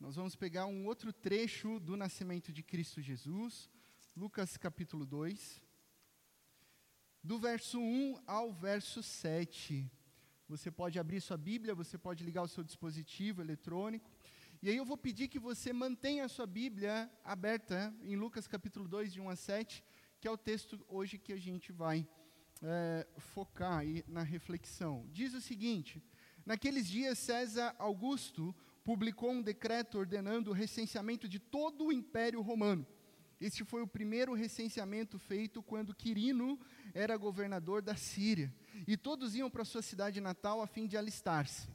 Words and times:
Nós 0.00 0.14
vamos 0.14 0.36
pegar 0.36 0.66
um 0.66 0.86
outro 0.86 1.12
trecho 1.12 1.80
do 1.80 1.96
nascimento 1.96 2.52
de 2.52 2.62
Cristo 2.62 3.02
Jesus, 3.02 3.68
Lucas 4.16 4.56
capítulo 4.56 5.04
2, 5.04 5.60
do 7.20 7.36
verso 7.36 7.80
1 7.80 8.22
ao 8.24 8.52
verso 8.52 9.02
7. 9.02 9.90
Você 10.48 10.70
pode 10.70 11.00
abrir 11.00 11.20
sua 11.20 11.36
Bíblia, 11.36 11.74
você 11.74 11.98
pode 11.98 12.22
ligar 12.22 12.42
o 12.42 12.48
seu 12.48 12.62
dispositivo 12.62 13.42
eletrônico. 13.42 14.08
E 14.62 14.70
aí 14.70 14.76
eu 14.76 14.84
vou 14.84 14.96
pedir 14.96 15.26
que 15.26 15.38
você 15.40 15.72
mantenha 15.72 16.26
a 16.26 16.28
sua 16.28 16.46
Bíblia 16.46 17.10
aberta 17.24 17.92
em 18.00 18.14
Lucas 18.14 18.46
capítulo 18.46 18.86
2, 18.86 19.12
de 19.12 19.20
1 19.20 19.28
a 19.28 19.34
7, 19.34 19.82
que 20.20 20.28
é 20.28 20.30
o 20.30 20.38
texto 20.38 20.80
hoje 20.88 21.18
que 21.18 21.32
a 21.32 21.40
gente 21.40 21.72
vai 21.72 22.06
é, 22.62 23.04
focar 23.18 23.78
aí 23.78 24.04
na 24.06 24.22
reflexão. 24.22 25.08
Diz 25.10 25.34
o 25.34 25.40
seguinte: 25.40 26.00
Naqueles 26.46 26.86
dias, 26.86 27.18
César 27.18 27.74
Augusto 27.80 28.54
publicou 28.88 29.30
um 29.30 29.42
decreto 29.42 29.98
ordenando 29.98 30.48
o 30.48 30.54
recenseamento 30.54 31.28
de 31.28 31.38
todo 31.38 31.84
o 31.84 31.92
Império 31.92 32.40
Romano. 32.40 32.86
Este 33.38 33.62
foi 33.62 33.82
o 33.82 33.86
primeiro 33.86 34.32
recenseamento 34.32 35.18
feito 35.18 35.62
quando 35.62 35.94
Quirino 35.94 36.58
era 36.94 37.14
governador 37.18 37.82
da 37.82 37.94
Síria. 37.94 38.50
E 38.86 38.96
todos 38.96 39.34
iam 39.34 39.50
para 39.50 39.62
sua 39.62 39.82
cidade 39.82 40.22
natal 40.22 40.62
a 40.62 40.66
fim 40.66 40.86
de 40.86 40.96
alistar-se. 40.96 41.68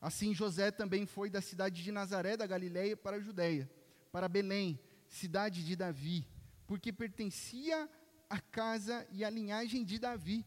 Assim, 0.00 0.32
José 0.32 0.70
também 0.70 1.04
foi 1.04 1.28
da 1.28 1.40
cidade 1.40 1.82
de 1.82 1.90
Nazaré 1.90 2.36
da 2.36 2.46
Galiléia 2.46 2.96
para 2.96 3.16
a 3.16 3.20
Judéia, 3.20 3.68
para 4.12 4.28
Belém, 4.28 4.78
cidade 5.08 5.64
de 5.64 5.74
Davi, 5.74 6.28
porque 6.64 6.92
pertencia 6.92 7.90
à 8.30 8.38
casa 8.38 9.04
e 9.10 9.24
à 9.24 9.30
linhagem 9.30 9.82
de 9.82 9.98
Davi. 9.98 10.46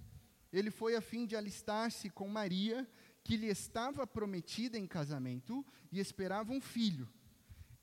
Ele 0.54 0.72
foi 0.72 0.96
a 0.96 1.02
fim 1.02 1.26
de 1.26 1.36
alistar-se 1.36 2.10
com 2.10 2.30
Maria, 2.30 2.88
que 3.26 3.36
lhe 3.36 3.48
estava 3.48 4.06
prometida 4.06 4.78
em 4.78 4.86
casamento, 4.86 5.66
e 5.92 6.00
esperava 6.00 6.54
um 6.54 6.62
filho. 6.62 7.10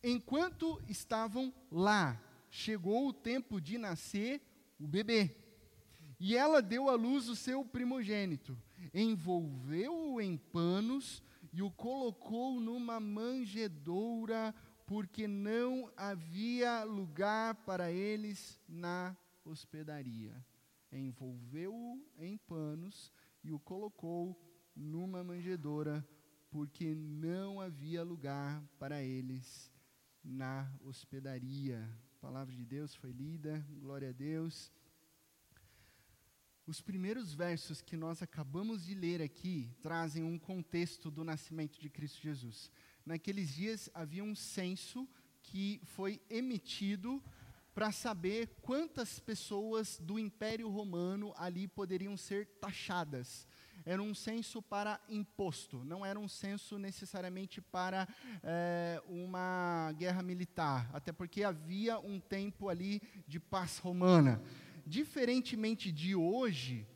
Enquanto 0.01 0.81
estavam 0.89 1.53
lá, 1.71 2.17
chegou 2.49 3.09
o 3.09 3.13
tempo 3.13 3.61
de 3.61 3.77
nascer 3.77 4.41
o 4.79 4.87
bebê. 4.87 5.35
E 6.21 6.37
ela 6.37 6.63
deu 6.63 6.89
à 6.89 6.95
luz 6.95 7.29
o 7.29 7.35
seu 7.35 7.65
primogênito, 7.65 8.57
envolveu-o 8.95 10.21
em 10.21 10.37
panos 10.37 11.21
e 11.53 11.61
o 11.61 11.73
colocou 11.73 12.61
numa 12.61 13.01
manjedoura, 13.01 14.55
porque 14.87 15.27
não 15.27 15.91
havia 15.97 16.85
lugar 16.85 17.57
para 17.65 17.91
eles 17.91 18.61
na 18.69 19.17
hospedaria. 19.45 20.33
Envolveu-o 20.93 22.01
em 22.17 22.37
panos 22.37 23.13
e 23.43 23.51
o 23.51 23.59
colocou 23.59 24.41
numa 24.75 25.23
manjedoura, 25.23 26.07
porque 26.51 26.95
não 26.95 27.61
havia 27.61 28.03
lugar 28.03 28.63
para 28.79 29.03
eles 29.03 29.71
na 30.23 30.71
hospedaria. 30.85 31.89
A 32.17 32.21
palavra 32.21 32.55
de 32.55 32.65
Deus 32.65 32.95
foi 32.95 33.11
lida, 33.11 33.65
glória 33.81 34.11
a 34.11 34.13
Deus. 34.13 34.71
Os 36.67 36.81
primeiros 36.81 37.35
versos 37.35 37.81
que 37.83 37.97
nós 37.97 38.23
acabamos 38.23 38.85
de 38.85 38.95
ler 38.95 39.21
aqui 39.21 39.75
trazem 39.83 40.23
um 40.23 40.39
contexto 40.39 41.11
do 41.11 41.25
nascimento 41.25 41.81
de 41.81 41.91
Cristo 41.91 42.21
Jesus. 42.23 42.71
Naqueles 43.05 43.49
dias 43.51 43.91
havia 43.93 44.23
um 44.23 44.35
censo 44.35 45.09
que 45.43 45.81
foi 45.85 46.21
emitido 46.31 47.23
para 47.75 47.91
saber 47.91 48.59
quantas 48.61 49.19
pessoas 49.19 49.99
do 49.99 50.19
Império 50.19 50.69
Romano 50.69 51.33
ali 51.37 51.67
poderiam 51.67 52.17
ser 52.17 52.47
taxadas. 52.61 53.47
Era 53.85 54.03
um 54.03 54.15
censo 54.15 54.63
para 54.63 55.01
imposto, 55.09 55.85
não 55.85 56.05
era 56.05 56.19
um 56.19 56.29
censo 56.29 56.79
necessariamente 56.79 57.61
para 57.61 58.09
é, 58.43 59.03
uma 59.09 59.93
guerra 59.99 60.23
militar, 60.23 60.91
até 60.93 61.13
porque 61.13 61.43
havia 61.43 61.99
um 61.99 62.21
tempo 62.21 62.69
ali 62.69 63.01
de 63.27 63.41
paz 63.41 63.79
romana 63.79 64.43
diferentemente 64.87 65.91
de 65.93 66.15
hoje, 66.15 66.87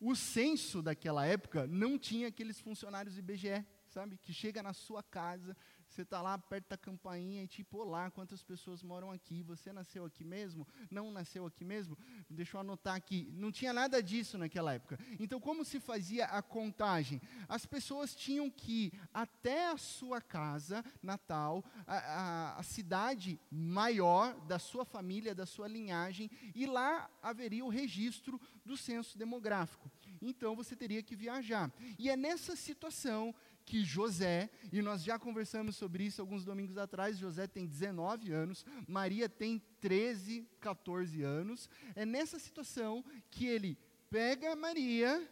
o 0.00 0.14
censo 0.14 0.82
daquela 0.82 1.26
época 1.26 1.66
não 1.66 1.98
tinha 1.98 2.28
aqueles 2.28 2.60
funcionários 2.60 3.18
IBGE, 3.18 3.64
sabe? 3.86 4.18
Que 4.18 4.32
chega 4.32 4.62
na 4.62 4.72
sua 4.72 5.02
casa, 5.02 5.56
você 5.94 6.02
está 6.02 6.20
lá 6.20 6.36
perto 6.36 6.70
da 6.70 6.76
campainha 6.76 7.44
e 7.44 7.46
tipo, 7.46 7.78
olá, 7.78 8.10
quantas 8.10 8.42
pessoas 8.42 8.82
moram 8.82 9.12
aqui? 9.12 9.44
Você 9.44 9.72
nasceu 9.72 10.04
aqui 10.04 10.24
mesmo? 10.24 10.66
Não 10.90 11.12
nasceu 11.12 11.46
aqui 11.46 11.64
mesmo? 11.64 11.96
Deixa 12.28 12.56
eu 12.56 12.60
anotar 12.62 12.96
aqui. 12.96 13.32
Não 13.32 13.52
tinha 13.52 13.72
nada 13.72 14.02
disso 14.02 14.36
naquela 14.36 14.74
época. 14.74 14.98
Então, 15.20 15.38
como 15.38 15.64
se 15.64 15.78
fazia 15.78 16.24
a 16.26 16.42
contagem? 16.42 17.22
As 17.48 17.64
pessoas 17.64 18.12
tinham 18.12 18.50
que 18.50 18.86
ir 18.86 18.92
até 19.12 19.70
a 19.70 19.76
sua 19.76 20.20
casa 20.20 20.84
natal, 21.00 21.64
a, 21.86 21.96
a, 21.96 22.58
a 22.58 22.62
cidade 22.64 23.38
maior 23.48 24.34
da 24.46 24.58
sua 24.58 24.84
família, 24.84 25.32
da 25.32 25.46
sua 25.46 25.68
linhagem, 25.68 26.28
e 26.56 26.66
lá 26.66 27.08
haveria 27.22 27.64
o 27.64 27.68
registro 27.68 28.40
do 28.64 28.76
censo 28.76 29.16
demográfico. 29.16 29.88
Então, 30.20 30.56
você 30.56 30.74
teria 30.74 31.02
que 31.04 31.14
viajar. 31.14 31.70
E 31.98 32.10
é 32.10 32.16
nessa 32.16 32.56
situação 32.56 33.32
que 33.64 33.82
José, 33.82 34.50
e 34.72 34.82
nós 34.82 35.02
já 35.02 35.18
conversamos 35.18 35.76
sobre 35.76 36.04
isso 36.04 36.20
alguns 36.20 36.44
domingos 36.44 36.76
atrás, 36.76 37.16
José 37.18 37.46
tem 37.46 37.66
19 37.66 38.32
anos, 38.32 38.64
Maria 38.86 39.28
tem 39.28 39.62
13, 39.80 40.46
14 40.60 41.22
anos. 41.22 41.68
É 41.94 42.04
nessa 42.04 42.38
situação 42.38 43.04
que 43.30 43.46
ele 43.46 43.78
pega 44.10 44.54
Maria 44.54 45.28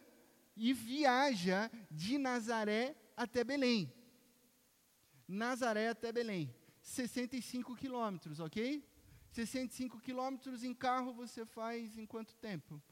e 0.57 0.73
viaja 0.73 1.71
de 1.91 2.19
Nazaré 2.19 2.97
até 3.17 3.45
Belém. 3.45 3.93
Nazaré 5.29 5.89
até 5.89 6.11
Belém, 6.13 6.55
65 6.83 7.77
quilômetros, 7.77 8.41
ok? 8.41 8.85
65 9.31 9.99
quilômetros 10.01 10.63
em 10.63 10.75
carro 10.75 11.15
você 11.15 11.47
faz 11.47 11.97
em 11.97 12.05
quanto 12.05 12.35
tempo? 12.37 12.83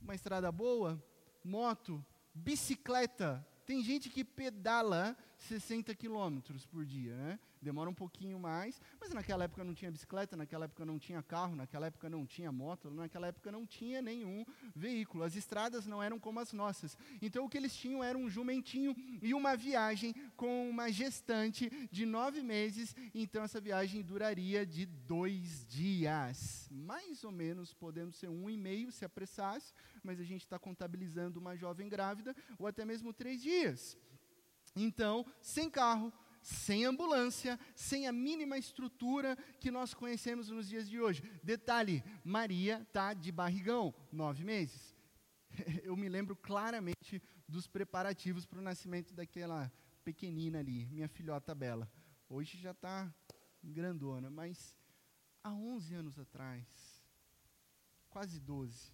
Uma 0.00 0.14
estrada 0.14 0.50
boa, 0.50 1.02
moto, 1.44 2.04
bicicleta, 2.34 3.46
tem 3.66 3.82
gente 3.82 4.08
que 4.10 4.24
pedala 4.24 5.16
60 5.38 5.94
quilômetros 5.94 6.66
por 6.66 6.84
dia, 6.84 7.14
né? 7.16 7.38
Demora 7.64 7.88
um 7.88 7.94
pouquinho 7.94 8.38
mais, 8.38 8.78
mas 9.00 9.14
naquela 9.14 9.44
época 9.44 9.64
não 9.64 9.72
tinha 9.72 9.90
bicicleta, 9.90 10.36
naquela 10.36 10.66
época 10.66 10.84
não 10.84 10.98
tinha 10.98 11.22
carro, 11.22 11.56
naquela 11.56 11.86
época 11.86 12.10
não 12.10 12.26
tinha 12.26 12.52
moto, 12.52 12.90
naquela 12.90 13.28
época 13.28 13.50
não 13.50 13.66
tinha 13.66 14.02
nenhum 14.02 14.44
veículo. 14.76 15.24
As 15.24 15.34
estradas 15.34 15.86
não 15.86 16.02
eram 16.02 16.20
como 16.20 16.40
as 16.40 16.52
nossas. 16.52 16.94
Então 17.22 17.46
o 17.46 17.48
que 17.48 17.56
eles 17.56 17.74
tinham 17.74 18.04
era 18.04 18.18
um 18.18 18.28
jumentinho 18.28 18.94
e 19.22 19.32
uma 19.32 19.56
viagem 19.56 20.14
com 20.36 20.68
uma 20.68 20.92
gestante 20.92 21.70
de 21.90 22.04
nove 22.04 22.42
meses. 22.42 22.94
Então 23.14 23.42
essa 23.42 23.62
viagem 23.62 24.02
duraria 24.02 24.66
de 24.66 24.84
dois 24.84 25.64
dias, 25.64 26.68
mais 26.70 27.24
ou 27.24 27.32
menos, 27.32 27.72
podendo 27.72 28.12
ser 28.12 28.28
um 28.28 28.50
e 28.50 28.58
meio 28.58 28.92
se 28.92 29.06
apressasse, 29.06 29.72
mas 30.02 30.20
a 30.20 30.24
gente 30.24 30.42
está 30.42 30.58
contabilizando 30.58 31.40
uma 31.40 31.56
jovem 31.56 31.88
grávida, 31.88 32.36
ou 32.58 32.66
até 32.66 32.84
mesmo 32.84 33.10
três 33.10 33.40
dias. 33.40 33.96
Então, 34.76 35.24
sem 35.40 35.70
carro, 35.70 36.12
sem 36.44 36.84
ambulância, 36.84 37.58
sem 37.74 38.06
a 38.06 38.12
mínima 38.12 38.58
estrutura 38.58 39.34
que 39.58 39.70
nós 39.70 39.94
conhecemos 39.94 40.50
nos 40.50 40.68
dias 40.68 40.86
de 40.88 41.00
hoje. 41.00 41.22
Detalhe: 41.42 42.04
Maria 42.22 42.82
está 42.82 43.14
de 43.14 43.32
barrigão, 43.32 43.94
nove 44.12 44.44
meses. 44.44 44.94
Eu 45.82 45.96
me 45.96 46.06
lembro 46.06 46.36
claramente 46.36 47.22
dos 47.48 47.66
preparativos 47.66 48.44
para 48.44 48.58
o 48.58 48.62
nascimento 48.62 49.14
daquela 49.14 49.72
pequenina 50.04 50.58
ali, 50.58 50.84
minha 50.86 51.08
filhota 51.08 51.54
Bela. 51.54 51.90
Hoje 52.28 52.58
já 52.58 52.72
está 52.72 53.12
grandona, 53.62 54.28
mas 54.28 54.78
há 55.42 55.50
11 55.50 55.94
anos 55.94 56.18
atrás, 56.18 56.66
quase 58.10 58.38
12, 58.38 58.92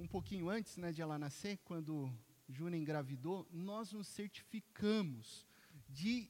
um 0.00 0.08
pouquinho 0.08 0.48
antes 0.48 0.76
né, 0.76 0.90
de 0.90 1.00
ela 1.00 1.16
nascer, 1.16 1.58
quando 1.58 2.12
Júnia 2.48 2.76
engravidou, 2.76 3.48
nós 3.52 3.92
nos 3.92 4.08
certificamos 4.08 5.46
de 5.92 6.28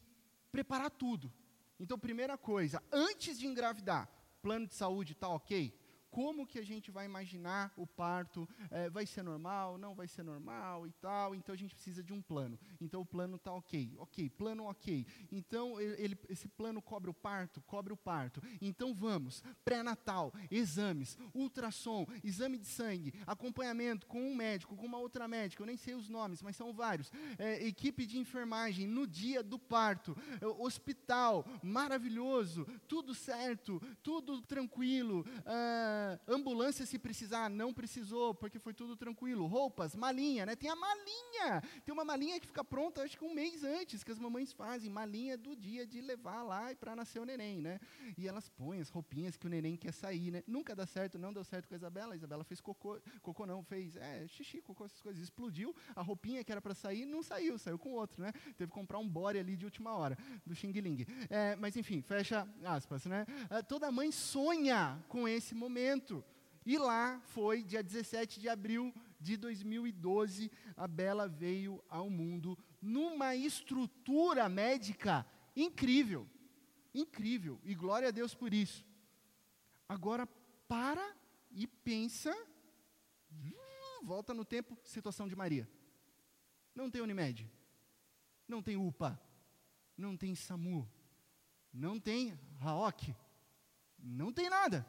preparar 0.51 0.91
tudo. 0.91 1.33
Então, 1.79 1.99
primeira 1.99 2.37
coisa, 2.37 2.83
antes 2.93 3.39
de 3.39 3.47
engravidar, 3.47 4.09
plano 4.43 4.67
de 4.67 4.75
saúde 4.75 5.13
está 5.13 5.29
ok? 5.29 5.73
Como 6.11 6.47
que 6.47 6.59
a 6.59 6.65
gente 6.65 6.91
vai 6.91 7.07
imaginar 7.07 7.73
o 7.77 7.87
parto? 7.87 8.49
É, 8.71 8.91
vai 8.91 9.07
ser 9.07 9.23
normal? 9.23 9.79
Não 9.79 9.95
vai 9.95 10.09
ser 10.09 10.23
normal 10.23 10.87
e 10.87 10.93
tal? 10.93 11.35
Então 11.35 11.55
a 11.55 11.59
gente 11.59 11.75
precisa 11.75 12.03
de 12.03 12.13
um 12.13 12.21
plano. 12.21 12.59
Então 12.81 13.01
o 13.01 13.07
plano 13.07 13.37
está 13.37 13.53
ok, 13.53 13.95
ok, 13.99 14.29
plano 14.31 14.65
ok. 14.65 15.07
Então 15.31 15.81
ele, 15.81 16.19
esse 16.29 16.49
plano 16.49 16.83
cobre 16.83 17.11
o 17.11 17.15
parto, 17.15 17.61
cobre 17.63 17.93
o 17.93 17.97
parto. 17.97 18.43
Então 18.61 18.93
vamos, 18.93 19.43
pré-natal, 19.65 20.33
exames, 20.51 21.17
ultrassom, 21.33 22.07
exame 22.25 22.59
de 22.59 22.67
sangue, 22.67 23.15
acompanhamento 23.27 24.07
com 24.07 24.21
um 24.21 24.35
médico, 24.35 24.77
com 24.77 24.87
uma 24.87 24.99
outra 24.99 25.29
médica. 25.29 25.63
Eu 25.63 25.67
nem 25.67 25.77
sei 25.77 25.95
os 25.95 26.09
nomes, 26.09 26.43
mas 26.43 26.57
são 26.57 26.73
vários. 26.73 27.11
É, 27.39 27.65
equipe 27.67 28.05
de 28.05 28.19
enfermagem 28.19 28.87
no 28.87 29.07
dia 29.07 29.43
do 29.43 29.59
parto, 29.59 30.17
é, 30.41 30.47
hospital, 30.47 31.45
maravilhoso, 31.63 32.67
tudo 32.89 33.15
certo, 33.15 33.81
tudo 34.03 34.43
tranquilo. 34.43 35.25
Ah, 35.47 36.00
Ambulância 36.27 36.87
se 36.87 36.99
precisar, 36.99 37.49
não 37.49 37.73
precisou, 37.73 38.35
porque 38.35 38.59
foi 38.59 38.75
tudo 38.75 38.97
tranquilo. 38.97 39.47
Roupas, 39.47 39.95
malinha, 39.95 40.47
né? 40.47 40.57
Tem 40.57 40.71
a 40.71 40.77
malinha. 40.77 41.63
Tem 41.85 41.93
uma 41.93 42.05
malinha 42.05 42.39
que 42.41 42.47
fica 42.47 42.65
pronta, 42.65 43.03
acho 43.03 43.19
que 43.19 43.25
um 43.25 43.35
mês 43.35 43.65
antes, 43.65 44.05
que 44.05 44.13
as 44.13 44.19
mamães 44.19 44.53
fazem. 44.53 44.91
Malinha 44.91 45.37
do 45.37 45.55
dia 45.57 45.87
de 45.87 46.01
levar 46.01 46.43
lá 46.43 46.75
para 46.75 46.95
nascer 46.97 47.21
o 47.21 47.25
neném, 47.25 47.61
né? 47.61 47.81
E 48.17 48.27
elas 48.27 48.49
põem 48.49 48.81
as 48.81 48.89
roupinhas 48.89 49.37
que 49.37 49.47
o 49.47 49.51
neném 49.51 49.77
quer 49.77 49.93
sair, 49.93 50.31
né? 50.31 50.43
Nunca 50.47 50.75
dá 50.75 50.87
certo, 50.87 51.19
não 51.19 51.33
deu 51.33 51.45
certo 51.45 51.69
com 51.69 51.75
a 51.75 51.77
Isabela. 51.77 52.15
A 52.15 52.17
Isabela 52.17 52.45
fez 52.45 52.61
cocô, 52.61 53.01
cocô 53.23 53.47
não, 53.47 53.63
fez 53.63 53.97
é, 53.97 54.27
xixi, 54.29 54.61
cocô, 54.61 54.85
essas 54.85 55.01
coisas. 55.01 55.23
Explodiu, 55.23 55.75
a 55.95 56.03
roupinha 56.03 56.45
que 56.45 56.53
era 56.53 56.61
para 56.61 56.75
sair, 56.75 57.05
não 57.05 57.23
saiu, 57.23 57.59
saiu 57.59 57.79
com 57.79 57.91
outro, 57.91 58.23
né? 58.23 58.33
Teve 58.57 58.71
que 58.71 58.79
comprar 58.79 58.99
um 58.99 59.09
body 59.09 59.39
ali 59.39 59.57
de 59.57 59.65
última 59.65 59.95
hora, 59.95 60.17
do 60.47 60.55
Xing 60.55 60.73
Ling. 60.73 61.07
É, 61.29 61.57
mas 61.57 61.77
enfim, 61.77 62.01
fecha 62.03 62.47
aspas, 62.65 63.07
né? 63.07 63.27
É, 63.51 63.63
toda 63.63 63.91
mãe 63.91 64.11
sonha 64.13 65.03
com 65.09 65.27
esse 65.27 65.55
momento. 65.55 65.71
E 66.65 66.79
lá 66.79 67.21
foi, 67.21 67.63
dia 67.63 67.83
17 67.83 68.39
de 68.39 68.49
abril 68.49 68.95
de 69.19 69.37
2012, 69.37 70.51
a 70.77 70.87
Bela 70.87 71.29
veio 71.29 71.83
ao 71.89 72.09
mundo 72.09 72.59
numa 72.81 73.35
estrutura 73.35 74.49
médica 74.49 75.27
incrível. 75.57 76.29
Incrível. 76.95 77.61
E 77.65 77.75
glória 77.75 78.09
a 78.09 78.11
Deus 78.11 78.35
por 78.35 78.53
isso. 78.53 78.87
Agora, 79.89 80.27
para 80.69 81.17
e 81.51 81.67
pensa. 81.67 82.33
Hum, 83.33 84.05
volta 84.05 84.33
no 84.33 84.45
tempo, 84.45 84.77
situação 84.85 85.29
de 85.29 85.37
Maria. 85.37 85.69
Não 86.75 86.91
tem 86.91 87.03
Unimed. 87.03 87.51
Não 88.47 88.63
tem 88.63 88.77
UPA. 88.77 89.21
Não 89.97 90.17
tem 90.17 90.35
SAMU. 90.35 90.89
Não 91.73 92.01
tem 92.01 92.39
RAOC. 92.59 93.15
Não 93.99 94.33
tem 94.33 94.49
nada. 94.49 94.87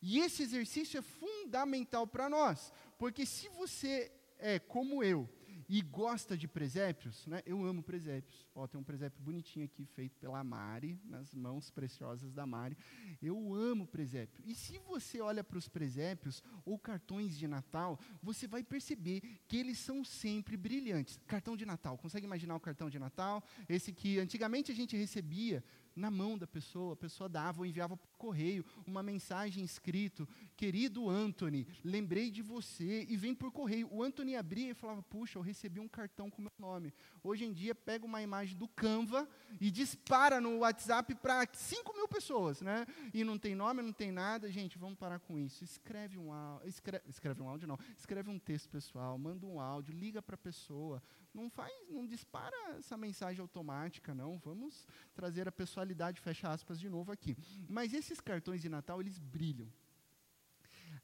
E 0.00 0.18
esse 0.18 0.42
exercício 0.42 0.98
é 0.98 1.02
fundamental 1.02 2.06
para 2.06 2.28
nós, 2.28 2.72
porque 2.98 3.26
se 3.26 3.48
você 3.50 4.12
é 4.38 4.58
como 4.58 5.02
eu 5.02 5.28
e 5.68 5.82
gosta 5.82 6.36
de 6.36 6.48
presépios, 6.48 7.26
né? 7.26 7.42
Eu 7.44 7.62
amo 7.62 7.82
presépios. 7.82 8.46
Ó, 8.54 8.66
tem 8.66 8.80
um 8.80 8.84
presépio 8.84 9.22
bonitinho 9.22 9.66
aqui 9.66 9.84
feito 9.84 10.16
pela 10.18 10.42
Mari, 10.42 10.98
nas 11.04 11.34
mãos 11.34 11.70
preciosas 11.70 12.32
da 12.32 12.46
Mari. 12.46 12.76
Eu 13.20 13.54
amo 13.54 13.86
presépio. 13.86 14.42
E 14.46 14.54
se 14.54 14.78
você 14.78 15.20
olha 15.20 15.44
para 15.44 15.58
os 15.58 15.68
presépios 15.68 16.42
ou 16.64 16.78
cartões 16.78 17.36
de 17.36 17.46
Natal, 17.46 17.98
você 18.22 18.46
vai 18.46 18.62
perceber 18.62 19.20
que 19.46 19.58
eles 19.58 19.78
são 19.78 20.02
sempre 20.02 20.56
brilhantes. 20.56 21.20
Cartão 21.26 21.56
de 21.56 21.66
Natal, 21.66 21.98
consegue 21.98 22.24
imaginar 22.24 22.56
o 22.56 22.60
cartão 22.60 22.88
de 22.88 22.98
Natal? 22.98 23.44
Esse 23.68 23.92
que 23.92 24.18
antigamente 24.18 24.72
a 24.72 24.74
gente 24.74 24.96
recebia 24.96 25.62
na 25.98 26.10
mão 26.10 26.38
da 26.38 26.46
pessoa, 26.46 26.94
a 26.94 26.96
pessoa 26.96 27.28
dava 27.28 27.60
ou 27.60 27.66
enviava 27.66 27.96
por 27.96 28.08
correio 28.16 28.64
uma 28.86 29.02
mensagem 29.02 29.64
escrito: 29.64 30.28
Querido 30.56 31.08
Anthony, 31.08 31.66
lembrei 31.84 32.30
de 32.30 32.40
você, 32.40 33.04
e 33.08 33.16
vem 33.16 33.34
por 33.34 33.52
correio. 33.52 33.88
O 33.92 34.02
Anthony 34.02 34.36
abria 34.36 34.70
e 34.70 34.74
falava: 34.74 35.02
Puxa, 35.02 35.38
eu 35.38 35.42
recebi 35.42 35.80
um 35.80 35.88
cartão 35.88 36.30
com 36.30 36.42
meu 36.42 36.52
nome. 36.58 36.94
Hoje 37.22 37.44
em 37.44 37.52
dia, 37.52 37.74
pega 37.74 38.06
uma 38.06 38.22
imagem 38.22 38.56
do 38.56 38.68
Canva 38.68 39.28
e 39.60 39.70
dispara 39.70 40.40
no 40.40 40.58
WhatsApp 40.58 41.14
para 41.16 41.46
5 41.52 41.92
mil 41.94 42.08
pessoas, 42.08 42.60
né? 42.60 42.86
E 43.12 43.24
não 43.24 43.38
tem 43.38 43.54
nome, 43.54 43.82
não 43.82 43.92
tem 43.92 44.12
nada. 44.12 44.50
Gente, 44.50 44.78
vamos 44.78 44.98
parar 44.98 45.18
com 45.18 45.38
isso. 45.38 45.64
Escreve 45.64 46.18
um 46.18 46.32
áudio, 46.32 46.68
escreve, 46.68 47.04
escreve 47.08 47.42
um 47.42 47.48
áudio, 47.48 47.68
não. 47.68 47.78
Escreve 47.96 48.30
um 48.30 48.38
texto 48.38 48.68
pessoal, 48.68 49.18
manda 49.18 49.46
um 49.46 49.60
áudio, 49.60 49.94
liga 49.94 50.22
para 50.22 50.36
a 50.36 50.38
pessoa. 50.38 51.02
Não 51.38 51.48
faz, 51.48 51.72
não 51.88 52.04
dispara 52.04 52.56
essa 52.76 52.96
mensagem 52.96 53.40
automática, 53.40 54.12
não. 54.12 54.38
Vamos 54.38 54.84
trazer 55.14 55.46
a 55.46 55.52
pessoalidade, 55.52 56.20
fecha 56.20 56.50
aspas, 56.50 56.80
de 56.80 56.88
novo 56.88 57.12
aqui. 57.12 57.36
Mas 57.68 57.94
esses 57.94 58.20
cartões 58.20 58.60
de 58.60 58.68
Natal, 58.68 59.00
eles 59.00 59.20
brilham. 59.20 59.72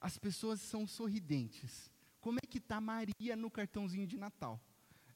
As 0.00 0.19
pessoas 0.19 0.60
são 0.60 0.88
sorridentes. 0.88 1.88
Como 2.20 2.40
é 2.42 2.46
que 2.48 2.58
está 2.58 2.81
Maria 2.81 3.36
no 3.36 3.48
cartãozinho 3.48 4.08
de 4.08 4.19
Natal? 4.19 4.60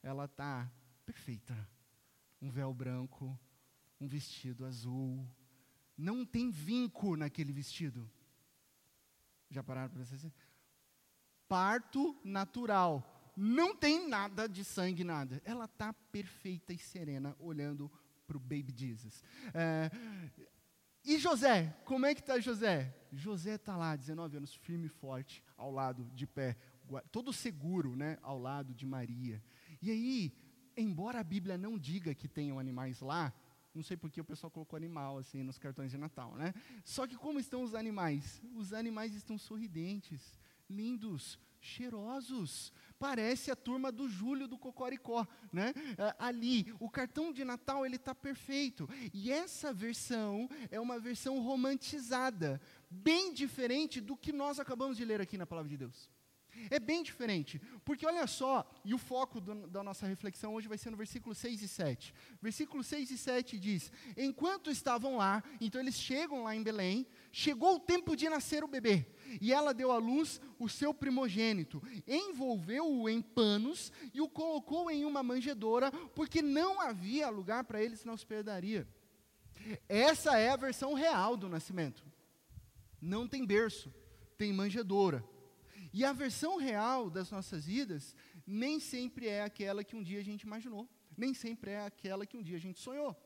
Ela 0.05 0.27
está 0.27 0.71
perfeita. 1.05 1.69
Um 2.41 2.49
véu 2.49 2.73
branco, 2.73 3.37
um 4.01 4.07
vestido 4.07 4.65
azul. 4.65 5.29
Não 5.97 6.25
tem 6.25 6.49
vinco 6.49 7.17
naquele 7.17 7.53
vestido. 7.53 8.09
Já 9.51 9.65
pararam 9.65 9.91
para 9.91 10.05
pensar 10.05 10.31
Parto 11.49 12.17
natural 12.23 13.18
não 13.39 13.75
tem 13.75 14.09
nada 14.09 14.49
de 14.49 14.65
sangue, 14.65 15.05
nada. 15.05 15.41
Ela 15.45 15.67
está 15.67 15.93
perfeita 15.93 16.73
e 16.73 16.79
serena, 16.79 17.37
olhando 17.39 17.91
para 18.27 18.37
o 18.37 18.41
baby 18.41 18.75
Jesus. 18.77 19.23
É, 19.55 19.91
e 21.05 21.19
José, 21.19 21.75
como 21.85 22.05
é 22.05 22.15
que 22.15 22.21
está 22.21 22.41
José? 22.41 22.95
José 23.13 23.55
está 23.55 23.77
lá, 23.77 23.95
19 23.95 24.39
anos, 24.39 24.55
firme 24.55 24.87
e 24.87 24.91
forte, 24.91 25.43
ao 25.57 25.71
lado, 25.71 26.05
de 26.13 26.27
pé, 26.27 26.57
todo 27.13 27.33
seguro, 27.33 27.95
né, 27.95 28.19
ao 28.23 28.39
lado 28.39 28.75
de 28.75 28.85
Maria. 28.85 29.43
E 29.81 29.91
aí, 29.91 30.33
embora 30.77 31.21
a 31.21 31.25
Bíblia 31.25 31.57
não 31.57 31.79
diga 31.79 32.15
que 32.15 32.27
tenham 32.27 32.59
animais 32.59 33.01
lá, 33.01 33.33
não 33.73 33.85
sei 33.85 33.97
porque 33.97 34.21
o 34.21 34.25
pessoal 34.25 34.51
colocou 34.51 34.77
animal 34.77 35.17
assim 35.17 35.45
nos 35.45 35.59
cartões 35.59 35.93
de 35.93 35.97
Natal, 35.97 36.35
né? 36.35 36.53
Só 36.85 37.07
que 37.07 37.17
como 37.17 37.39
estão 37.39 37.63
os 37.63 37.75
animais? 37.75 38.43
Os 38.57 38.73
animais 38.73 39.15
estão 39.15 39.39
sorridentes, 39.39 40.37
lindos, 40.69 41.39
cheirosos. 41.61 42.73
Parece 42.99 43.51
a 43.51 43.57
turma 43.57 43.93
do 43.93 44.09
Júlio 44.09 44.49
do 44.49 44.59
Cocoricó, 44.59 45.27
né? 45.53 45.73
É, 45.97 46.15
ali, 46.19 46.73
o 46.81 46.91
cartão 46.91 47.33
de 47.33 47.45
Natal 47.45 47.87
ele 47.87 47.97
está 47.97 48.15
perfeito. 48.15 48.89
E 49.15 49.31
essa 49.31 49.73
versão 49.73 50.49
é 50.71 50.81
uma 50.81 50.99
versão 50.99 51.41
romantizada, 51.41 52.61
bem 52.91 53.33
diferente 53.33 54.01
do 54.01 54.17
que 54.17 54.33
nós 54.33 54.59
acabamos 54.59 54.97
de 54.97 55.05
ler 55.05 55.21
aqui 55.21 55.39
na 55.39 55.47
palavra 55.47 55.71
de 55.71 55.77
Deus. 55.77 56.11
É 56.71 56.79
bem 56.79 57.03
diferente, 57.03 57.61
porque 57.85 58.07
olha 58.07 58.27
só, 58.27 58.69
e 58.85 58.93
o 58.93 58.99
foco 58.99 59.41
do, 59.41 59.67
da 59.69 59.83
nossa 59.83 60.07
reflexão 60.07 60.55
hoje 60.55 60.69
vai 60.69 60.77
ser 60.77 60.91
no 60.91 60.97
versículo 60.97 61.35
6 61.35 61.63
e 61.63 61.69
7. 61.69 62.15
Versículo 62.43 62.83
6 62.83 63.11
e 63.11 63.19
7 63.19 63.59
diz: 63.59 63.93
Enquanto 64.17 64.71
estavam 64.71 65.17
lá, 65.17 65.43
então 65.61 65.81
eles 65.81 65.95
chegam 65.95 66.43
lá 66.43 66.55
em 66.55 66.63
Belém, 66.63 67.07
chegou 67.31 67.77
o 67.77 67.81
tempo 67.81 68.17
de 68.17 68.29
nascer 68.29 68.65
o 68.65 68.69
bebê, 68.69 69.07
e 69.41 69.53
ela 69.53 69.73
deu 69.73 69.93
à 69.93 69.99
luz 69.99 70.41
o 70.59 70.69
seu 70.69 70.93
primogênito, 70.93 71.83
envolveu-o 72.07 73.09
em 73.09 73.23
panos 73.23 73.93
e 74.13 74.21
o 74.21 74.29
colocou 74.29 74.91
em 74.91 75.05
uma 75.05 75.23
manjedoura, 75.23 75.93
porque 76.15 76.43
não 76.43 76.81
havia 76.81 77.31
lugar 77.31 77.65
para 77.65 77.83
eles 77.83 78.05
na 78.05 78.13
hospedaria. 78.13 78.87
Essa 79.89 80.39
é 80.39 80.51
a 80.51 80.57
versão 80.57 80.95
real 80.95 81.37
do 81.37 81.49
nascimento. 81.49 82.05
Não 83.01 83.29
tem 83.29 83.45
berço, 83.45 83.93
tem 84.37 84.53
manjedoura. 84.53 85.25
E 85.99 86.05
a 86.05 86.13
versão 86.13 86.59
real 86.59 87.11
das 87.11 87.29
nossas 87.29 87.67
vidas 87.67 88.15
nem 88.47 88.79
sempre 88.79 89.27
é 89.27 89.43
aquela 89.43 89.83
que 89.83 89.97
um 89.97 90.03
dia 90.11 90.21
a 90.21 90.23
gente 90.23 90.43
imaginou, 90.43 90.89
nem 91.17 91.35
sempre 91.35 91.73
é 91.73 91.85
aquela 91.85 92.25
que 92.25 92.37
um 92.37 92.43
dia 92.49 92.57
a 92.57 92.61
gente 92.61 92.79
sonhou. 92.79 93.17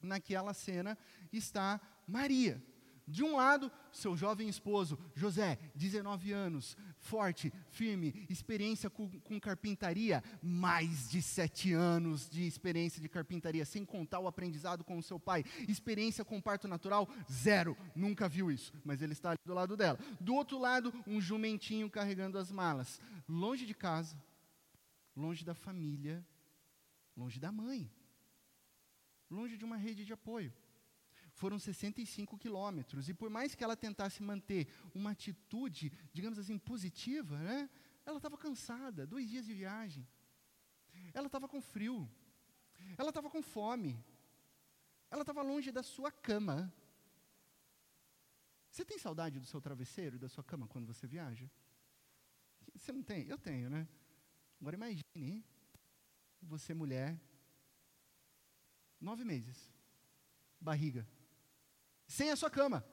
Naquela 0.00 0.54
cena 0.54 0.96
está 1.32 1.80
Maria. 2.06 2.62
De 3.08 3.24
um 3.24 3.36
lado, 3.36 3.72
seu 3.90 4.14
jovem 4.14 4.50
esposo, 4.50 4.98
José, 5.14 5.58
19 5.74 6.30
anos, 6.30 6.76
forte, 6.98 7.50
firme, 7.70 8.26
experiência 8.28 8.90
com, 8.90 9.08
com, 9.20 9.40
carpintaria, 9.40 10.22
mais 10.42 11.08
de 11.08 11.22
sete 11.22 11.72
anos 11.72 12.28
de 12.28 12.46
experiência 12.46 13.00
de 13.00 13.08
carpintaria, 13.08 13.64
sem 13.64 13.82
contar 13.82 14.20
o 14.20 14.28
aprendizado 14.28 14.84
com 14.84 14.98
o 14.98 15.02
seu 15.02 15.18
pai. 15.18 15.42
Experiência 15.66 16.22
com 16.22 16.38
parto 16.38 16.68
natural, 16.68 17.08
zero, 17.32 17.74
nunca 17.96 18.28
viu 18.28 18.50
isso, 18.50 18.74
mas 18.84 19.00
ele 19.00 19.14
está 19.14 19.30
ali 19.30 19.38
do 19.42 19.54
lado 19.54 19.74
dela. 19.74 19.98
Do 20.20 20.34
outro 20.34 20.58
lado, 20.58 20.92
um 21.06 21.18
jumentinho 21.18 21.88
carregando 21.88 22.36
as 22.36 22.52
malas, 22.52 23.00
longe 23.26 23.64
de 23.64 23.72
casa, 23.72 24.22
longe 25.16 25.46
da 25.46 25.54
família, 25.54 26.22
longe 27.16 27.40
da 27.40 27.50
mãe, 27.50 27.90
longe 29.30 29.56
de 29.56 29.64
uma 29.64 29.78
rede 29.78 30.04
de 30.04 30.12
apoio 30.12 30.52
foram 31.38 31.58
65 31.58 32.36
quilômetros. 32.36 33.08
E 33.08 33.14
por 33.14 33.30
mais 33.30 33.54
que 33.54 33.62
ela 33.62 33.76
tentasse 33.76 34.22
manter 34.22 34.68
uma 34.94 35.10
atitude, 35.12 35.92
digamos 36.12 36.38
assim, 36.38 36.58
positiva, 36.58 37.38
né, 37.38 37.70
ela 38.04 38.18
estava 38.18 38.36
cansada, 38.36 39.06
dois 39.06 39.28
dias 39.28 39.46
de 39.46 39.54
viagem. 39.54 40.06
Ela 41.14 41.26
estava 41.26 41.48
com 41.48 41.60
frio. 41.60 42.10
Ela 42.96 43.10
estava 43.10 43.30
com 43.30 43.40
fome. 43.42 44.04
Ela 45.10 45.22
estava 45.22 45.42
longe 45.42 45.70
da 45.70 45.82
sua 45.82 46.10
cama. 46.10 46.72
Você 48.70 48.84
tem 48.84 48.98
saudade 48.98 49.38
do 49.38 49.46
seu 49.46 49.60
travesseiro 49.60 50.18
da 50.18 50.28
sua 50.28 50.44
cama 50.44 50.66
quando 50.66 50.86
você 50.86 51.06
viaja? 51.06 51.48
Você 52.74 52.92
não 52.92 53.02
tem? 53.02 53.26
Eu 53.26 53.38
tenho, 53.38 53.70
né? 53.70 53.88
Agora 54.60 54.76
imagine 54.76 55.44
você 56.42 56.74
mulher, 56.74 57.18
nove 59.00 59.24
meses, 59.24 59.72
barriga, 60.60 61.06
sem 62.08 62.30
a 62.30 62.36
sua 62.36 62.50
cama, 62.50 62.84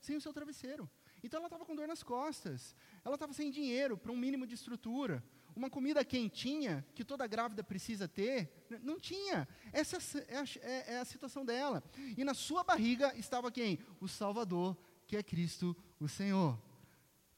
sem 0.00 0.16
o 0.16 0.20
seu 0.20 0.32
travesseiro. 0.32 0.88
Então 1.22 1.38
ela 1.38 1.48
estava 1.48 1.66
com 1.66 1.76
dor 1.76 1.86
nas 1.86 2.02
costas, 2.02 2.74
ela 3.04 3.16
estava 3.16 3.34
sem 3.34 3.50
dinheiro 3.50 3.98
para 3.98 4.10
um 4.10 4.16
mínimo 4.16 4.46
de 4.46 4.54
estrutura, 4.54 5.22
uma 5.54 5.68
comida 5.68 6.02
quentinha 6.02 6.86
que 6.94 7.04
toda 7.04 7.26
grávida 7.26 7.62
precisa 7.62 8.08
ter, 8.08 8.50
não 8.82 8.98
tinha. 8.98 9.46
Essa 9.72 9.98
é 10.28 10.38
a, 10.38 10.44
é, 10.62 10.94
é 10.94 10.98
a 11.00 11.04
situação 11.04 11.44
dela. 11.44 11.82
E 12.16 12.24
na 12.24 12.32
sua 12.32 12.64
barriga 12.64 13.14
estava 13.16 13.50
quem? 13.50 13.78
O 14.00 14.08
Salvador 14.08 14.74
que 15.10 15.16
é 15.16 15.22
Cristo 15.24 15.76
o 15.98 16.08
Senhor. 16.08 16.56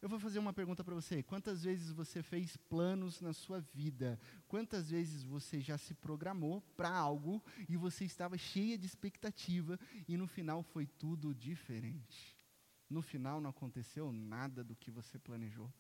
Eu 0.03 0.09
vou 0.09 0.19
fazer 0.19 0.41
uma 0.41 0.53
pergunta 0.53 0.83
para 0.83 0.97
você. 0.97 1.23
Quantas 1.23 1.63
vezes 1.63 1.93
você 1.93 2.25
fez 2.25 2.57
planos 2.57 3.21
na 3.21 3.33
sua 3.33 3.61
vida? 3.61 4.19
Quantas 4.49 4.91
vezes 4.91 5.23
você 5.23 5.61
já 5.61 5.79
se 5.79 5.95
programou 5.95 6.61
para 6.77 6.91
algo 6.91 7.41
e 7.69 7.77
você 7.77 8.05
estava 8.05 8.37
cheia 8.37 8.77
de 8.77 8.85
expectativa 8.85 9.79
e 10.09 10.17
no 10.17 10.27
final 10.27 10.65
foi 10.65 10.89
tudo 10.89 11.33
diferente? 11.33 12.37
No 12.91 13.01
final 13.01 13.41
não 13.41 13.51
aconteceu 13.51 14.11
nada 14.11 14.65
do 14.65 14.75
que 14.75 14.91
você 14.91 15.21
planejou. 15.21 15.73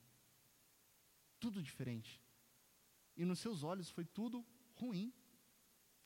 Tudo 1.40 1.60
diferente. 1.60 2.22
E 3.16 3.24
nos 3.24 3.40
seus 3.40 3.64
olhos 3.64 3.90
foi 3.90 4.04
tudo 4.04 4.46
ruim, 4.76 5.12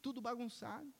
tudo 0.00 0.22
bagunçado. 0.22 0.90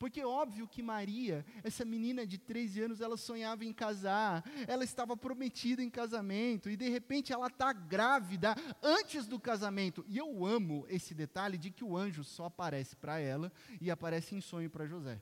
Porque 0.00 0.24
óbvio 0.24 0.66
que 0.66 0.82
Maria, 0.82 1.44
essa 1.62 1.84
menina 1.84 2.26
de 2.26 2.38
13 2.38 2.80
anos, 2.80 3.00
ela 3.02 3.18
sonhava 3.18 3.66
em 3.66 3.72
casar, 3.72 4.42
ela 4.66 4.82
estava 4.82 5.14
prometida 5.14 5.82
em 5.82 5.90
casamento, 5.90 6.70
e 6.70 6.76
de 6.76 6.88
repente 6.88 7.34
ela 7.34 7.48
está 7.48 7.70
grávida 7.70 8.54
antes 8.82 9.26
do 9.26 9.38
casamento. 9.38 10.02
E 10.08 10.16
eu 10.16 10.46
amo 10.46 10.86
esse 10.88 11.12
detalhe 11.12 11.58
de 11.58 11.70
que 11.70 11.84
o 11.84 11.98
anjo 11.98 12.24
só 12.24 12.46
aparece 12.46 12.96
para 12.96 13.18
ela 13.18 13.52
e 13.78 13.90
aparece 13.90 14.34
em 14.34 14.40
sonho 14.40 14.70
para 14.70 14.86
José. 14.86 15.20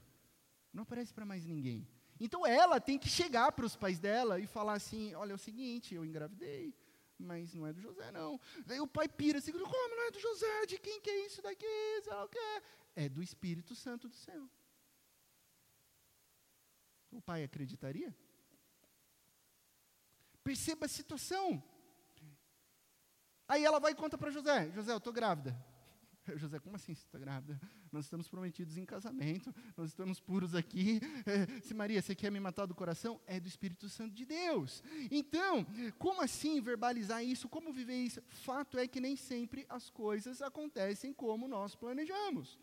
Não 0.73 0.85
aparece 0.85 1.12
para 1.12 1.26
mais 1.26 1.44
ninguém. 1.44 1.85
Então 2.20 2.47
ela 2.47 2.80
tem 2.80 3.00
que 3.00 3.08
chegar 3.08 3.50
para 3.50 3.66
os 3.66 3.75
pais 3.75 3.99
dela 3.99 4.38
e 4.38 4.47
falar 4.47 4.75
assim: 4.75 5.12
olha, 5.16 5.32
é 5.32 5.35
o 5.35 5.38
seguinte, 5.38 5.92
eu 5.92 6.04
engravidei 6.04 6.73
mas 7.20 7.52
não 7.52 7.66
é 7.66 7.73
do 7.73 7.80
José, 7.80 8.12
não. 8.12 8.40
Daí 8.64 8.80
o 8.80 8.87
pai 8.87 9.08
pira 9.08 9.38
assim, 9.38 9.50
como 9.50 9.97
não 9.97 10.06
é 10.06 10.11
do 10.12 10.20
José? 10.20 10.66
De 10.66 10.78
quem 10.78 11.00
que 11.00 11.11
é 11.11 11.26
isso 11.26 11.42
daqui? 11.42 11.66
Sei 12.04 12.12
lá 12.12 12.25
o 12.25 12.28
que 12.28 12.38
é. 12.94 13.08
do 13.08 13.20
Espírito 13.20 13.75
Santo 13.75 14.08
do 14.08 14.14
céu. 14.14 14.49
O 17.11 17.21
pai 17.21 17.43
acreditaria? 17.43 18.15
Perceba 20.43 20.87
a 20.87 20.88
situação. 20.88 21.62
Aí 23.47 23.65
ela 23.65 23.81
vai 23.81 23.93
e 23.93 23.95
conta 23.95 24.19
para 24.19 24.31
José: 24.31 24.71
José, 24.73 24.93
eu 24.93 24.99
estou 24.99 25.12
grávida. 25.12 25.57
José, 26.37 26.59
como 26.59 26.77
assim 26.77 26.95
você 26.95 27.05
está 27.05 27.19
grávida? 27.19 27.59
Nós 27.91 28.05
estamos 28.05 28.29
prometidos 28.29 28.77
em 28.77 28.85
casamento, 28.85 29.55
nós 29.77 29.88
estamos 29.91 30.21
puros 30.21 30.55
aqui. 30.55 31.00
É, 31.25 31.61
se 31.62 31.73
Maria, 31.73 32.03
você 32.03 32.15
quer 32.15 32.31
me 32.31 32.41
matar 32.41 32.67
do 32.67 32.75
coração? 32.75 33.21
É 33.27 33.41
do 33.41 33.49
Espírito 33.49 33.88
Santo 33.88 34.15
de 34.15 34.27
Deus. 34.27 34.83
Então, 35.11 35.67
como 35.99 36.23
assim 36.23 36.61
verbalizar 36.61 37.25
isso? 37.25 37.49
Como 37.49 37.73
viver 37.73 37.97
isso? 37.97 38.23
Fato 38.29 38.79
é 38.79 38.87
que 38.87 39.00
nem 39.00 39.17
sempre 39.17 39.65
as 39.69 39.91
coisas 39.91 40.43
acontecem 40.43 41.12
como 41.12 41.49
nós 41.49 41.75
planejamos. 41.75 42.59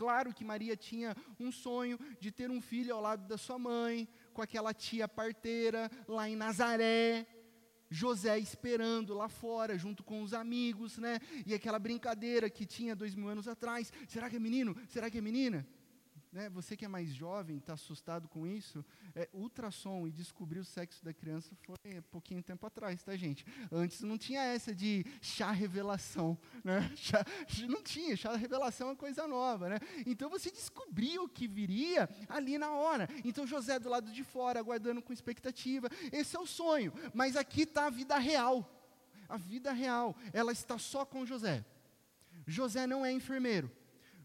Claro 0.00 0.32
que 0.32 0.42
Maria 0.42 0.74
tinha 0.74 1.14
um 1.38 1.52
sonho 1.52 1.98
de 2.18 2.32
ter 2.32 2.50
um 2.50 2.58
filho 2.58 2.94
ao 2.94 3.02
lado 3.02 3.28
da 3.28 3.36
sua 3.36 3.58
mãe, 3.58 4.08
com 4.32 4.40
aquela 4.40 4.72
tia 4.72 5.06
parteira 5.06 5.90
lá 6.08 6.26
em 6.26 6.34
Nazaré. 6.34 7.26
José 7.90 8.38
esperando 8.38 9.12
lá 9.12 9.28
fora, 9.28 9.76
junto 9.76 10.02
com 10.02 10.22
os 10.22 10.32
amigos, 10.32 10.96
né? 10.96 11.18
E 11.44 11.52
aquela 11.52 11.78
brincadeira 11.78 12.48
que 12.48 12.64
tinha 12.64 12.96
dois 12.96 13.14
mil 13.14 13.28
anos 13.28 13.46
atrás: 13.46 13.92
será 14.08 14.30
que 14.30 14.36
é 14.36 14.38
menino? 14.38 14.74
Será 14.88 15.10
que 15.10 15.18
é 15.18 15.20
menina? 15.20 15.66
Né, 16.32 16.48
você 16.48 16.76
que 16.76 16.84
é 16.84 16.88
mais 16.88 17.08
jovem, 17.08 17.56
está 17.56 17.72
assustado 17.72 18.28
com 18.28 18.46
isso, 18.46 18.84
é, 19.16 19.28
ultrassom 19.32 20.06
e 20.06 20.12
descobrir 20.12 20.60
o 20.60 20.64
sexo 20.64 21.04
da 21.04 21.12
criança 21.12 21.56
foi 21.56 21.76
pouquinho 22.02 22.40
tempo 22.40 22.64
atrás, 22.64 23.02
tá, 23.02 23.16
gente? 23.16 23.44
Antes 23.70 24.02
não 24.02 24.16
tinha 24.16 24.40
essa 24.42 24.72
de 24.72 25.04
chá 25.20 25.50
revelação, 25.50 26.38
né? 26.62 26.88
Chá, 26.94 27.24
não 27.68 27.82
tinha, 27.82 28.16
chá 28.16 28.36
revelação 28.36 28.86
é 28.86 28.90
uma 28.90 28.96
coisa 28.96 29.26
nova, 29.26 29.68
né? 29.68 29.78
Então 30.06 30.30
você 30.30 30.52
descobriu 30.52 31.24
o 31.24 31.28
que 31.28 31.48
viria 31.48 32.08
ali 32.28 32.58
na 32.58 32.70
hora. 32.70 33.08
Então 33.24 33.44
José 33.44 33.80
do 33.80 33.88
lado 33.88 34.12
de 34.12 34.22
fora, 34.22 34.60
aguardando 34.60 35.02
com 35.02 35.12
expectativa. 35.12 35.88
Esse 36.12 36.36
é 36.36 36.38
o 36.38 36.46
sonho, 36.46 36.92
mas 37.12 37.36
aqui 37.36 37.62
está 37.62 37.86
a 37.86 37.90
vida 37.90 38.16
real. 38.18 38.68
A 39.28 39.36
vida 39.36 39.72
real, 39.72 40.14
ela 40.32 40.52
está 40.52 40.78
só 40.78 41.04
com 41.04 41.26
José. 41.26 41.64
José 42.46 42.86
não 42.86 43.04
é 43.04 43.12
enfermeiro. 43.12 43.70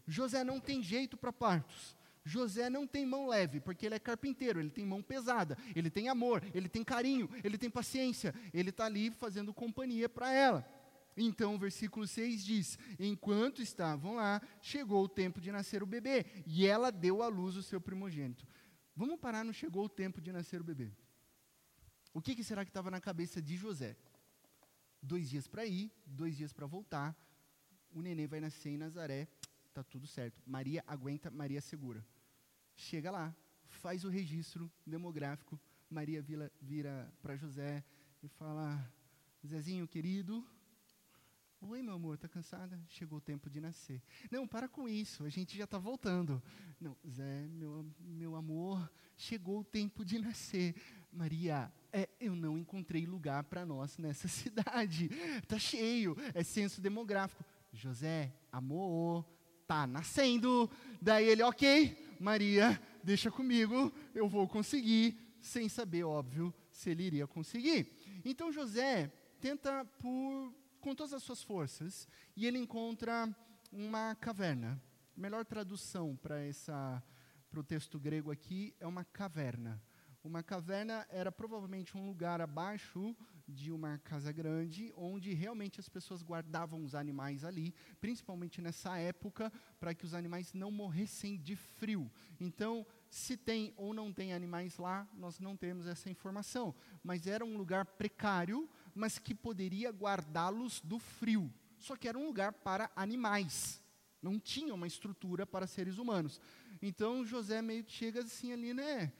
José 0.06 0.44
não 0.44 0.60
tem 0.60 0.82
jeito 0.82 1.16
para 1.16 1.32
partos. 1.32 1.96
José 2.24 2.68
não 2.68 2.86
tem 2.86 3.06
mão 3.06 3.28
leve, 3.28 3.60
porque 3.60 3.86
ele 3.86 3.94
é 3.94 4.00
carpinteiro, 4.00 4.58
ele 4.58 4.70
tem 4.70 4.84
mão 4.84 5.00
pesada, 5.00 5.56
ele 5.76 5.88
tem 5.88 6.08
amor, 6.08 6.42
ele 6.52 6.68
tem 6.68 6.82
carinho, 6.82 7.30
ele 7.44 7.56
tem 7.56 7.70
paciência, 7.70 8.34
ele 8.52 8.70
está 8.70 8.86
ali 8.86 9.12
fazendo 9.12 9.54
companhia 9.54 10.08
para 10.08 10.32
ela. 10.32 10.68
Então, 11.16 11.54
o 11.54 11.58
versículo 11.58 12.06
6 12.06 12.44
diz: 12.44 12.78
Enquanto 12.98 13.62
estavam 13.62 14.16
lá, 14.16 14.42
chegou 14.60 15.04
o 15.04 15.08
tempo 15.08 15.40
de 15.40 15.52
nascer 15.52 15.82
o 15.82 15.86
bebê, 15.86 16.26
e 16.44 16.66
ela 16.66 16.90
deu 16.90 17.22
à 17.22 17.28
luz 17.28 17.56
o 17.56 17.62
seu 17.62 17.80
primogênito. 17.80 18.44
Vamos 18.94 19.20
parar 19.20 19.44
no 19.44 19.52
chegou 19.52 19.84
o 19.84 19.88
tempo 19.88 20.20
de 20.20 20.32
nascer 20.32 20.60
o 20.60 20.64
bebê. 20.64 20.90
O 22.12 22.20
que, 22.20 22.34
que 22.34 22.42
será 22.42 22.64
que 22.64 22.70
estava 22.70 22.90
na 22.90 23.00
cabeça 23.00 23.40
de 23.40 23.56
José? 23.56 23.96
Dois 25.00 25.30
dias 25.30 25.46
para 25.46 25.64
ir, 25.64 25.92
dois 26.04 26.36
dias 26.36 26.52
para 26.52 26.66
voltar. 26.66 27.16
O 27.92 28.02
neném 28.02 28.26
vai 28.26 28.40
nascer 28.40 28.70
em 28.70 28.76
Nazaré, 28.76 29.28
está 29.76 29.84
tudo 29.84 30.06
certo. 30.06 30.42
Maria 30.46 30.82
aguenta, 30.86 31.30
Maria 31.30 31.60
segura. 31.60 32.02
Chega 32.74 33.10
lá, 33.10 33.36
faz 33.68 34.04
o 34.04 34.08
registro 34.08 34.72
demográfico. 34.86 35.60
Maria 35.90 36.22
vira, 36.22 36.50
vira 36.62 37.12
para 37.20 37.36
José 37.36 37.84
e 38.22 38.28
fala: 38.28 38.90
Zezinho 39.46 39.86
querido, 39.86 40.42
Oi, 41.60 41.82
meu 41.82 41.94
amor, 41.94 42.16
tá 42.16 42.28
cansada? 42.28 42.78
Chegou 42.88 43.18
o 43.18 43.20
tempo 43.20 43.50
de 43.50 43.60
nascer. 43.60 44.02
Não, 44.30 44.46
para 44.46 44.68
com 44.68 44.88
isso, 44.88 45.24
a 45.24 45.28
gente 45.28 45.56
já 45.56 45.64
está 45.64 45.78
voltando. 45.78 46.42
Não, 46.80 46.96
Zé, 47.08 47.46
meu, 47.48 47.84
meu 47.98 48.36
amor, 48.36 48.90
chegou 49.16 49.60
o 49.60 49.64
tempo 49.64 50.04
de 50.04 50.18
nascer. 50.18 50.74
Maria, 51.12 51.72
é, 51.92 52.08
eu 52.20 52.36
não 52.36 52.58
encontrei 52.58 53.04
lugar 53.04 53.44
para 53.44 53.66
nós 53.66 53.98
nessa 53.98 54.28
cidade. 54.28 55.10
Tá 55.48 55.58
cheio, 55.58 56.16
é 56.34 56.42
censo 56.42 56.80
demográfico. 56.80 57.44
José, 57.72 58.32
amor, 58.50 59.24
tá 59.66 59.86
nascendo. 59.86 60.70
Daí 61.00 61.28
ele, 61.28 61.42
ok, 61.42 62.16
Maria, 62.20 62.80
deixa 63.02 63.30
comigo, 63.30 63.92
eu 64.14 64.28
vou 64.28 64.48
conseguir, 64.48 65.18
sem 65.40 65.68
saber, 65.68 66.04
óbvio, 66.04 66.52
se 66.70 66.90
ele 66.90 67.04
iria 67.04 67.26
conseguir. 67.26 67.92
Então 68.24 68.52
José 68.52 69.12
tenta 69.40 69.84
por 69.98 70.54
com 70.80 70.94
todas 70.94 71.12
as 71.12 71.22
suas 71.22 71.42
forças 71.42 72.08
e 72.36 72.46
ele 72.46 72.58
encontra 72.58 73.28
uma 73.72 74.14
caverna. 74.14 74.80
melhor 75.16 75.44
tradução 75.44 76.16
para 76.16 76.44
para 77.50 77.60
o 77.60 77.64
texto 77.64 77.98
grego 77.98 78.30
aqui 78.30 78.74
é 78.78 78.86
uma 78.86 79.04
caverna. 79.04 79.82
Uma 80.26 80.42
caverna 80.42 81.06
era 81.08 81.30
provavelmente 81.30 81.96
um 81.96 82.04
lugar 82.04 82.40
abaixo 82.40 83.14
de 83.46 83.70
uma 83.70 83.98
casa 83.98 84.32
grande, 84.32 84.92
onde 84.96 85.32
realmente 85.32 85.78
as 85.78 85.88
pessoas 85.88 86.20
guardavam 86.20 86.82
os 86.82 86.96
animais 86.96 87.44
ali, 87.44 87.72
principalmente 88.00 88.60
nessa 88.60 88.98
época, 88.98 89.52
para 89.78 89.94
que 89.94 90.04
os 90.04 90.14
animais 90.14 90.52
não 90.52 90.68
morressem 90.68 91.38
de 91.38 91.54
frio. 91.54 92.10
Então, 92.40 92.84
se 93.08 93.36
tem 93.36 93.72
ou 93.76 93.94
não 93.94 94.12
tem 94.12 94.32
animais 94.32 94.78
lá, 94.78 95.08
nós 95.14 95.38
não 95.38 95.56
temos 95.56 95.86
essa 95.86 96.10
informação. 96.10 96.74
Mas 97.04 97.28
era 97.28 97.44
um 97.44 97.56
lugar 97.56 97.86
precário, 97.86 98.68
mas 98.96 99.20
que 99.20 99.32
poderia 99.32 99.92
guardá-los 99.92 100.80
do 100.80 100.98
frio. 100.98 101.54
Só 101.78 101.94
que 101.94 102.08
era 102.08 102.18
um 102.18 102.26
lugar 102.26 102.52
para 102.52 102.90
animais. 102.96 103.80
Não 104.20 104.40
tinha 104.40 104.74
uma 104.74 104.88
estrutura 104.88 105.46
para 105.46 105.68
seres 105.68 105.98
humanos. 105.98 106.40
Então 106.82 107.24
José 107.24 107.62
meio 107.62 107.84
que 107.84 107.92
chega 107.92 108.22
assim 108.22 108.52
ali, 108.52 108.74
né? 108.74 109.12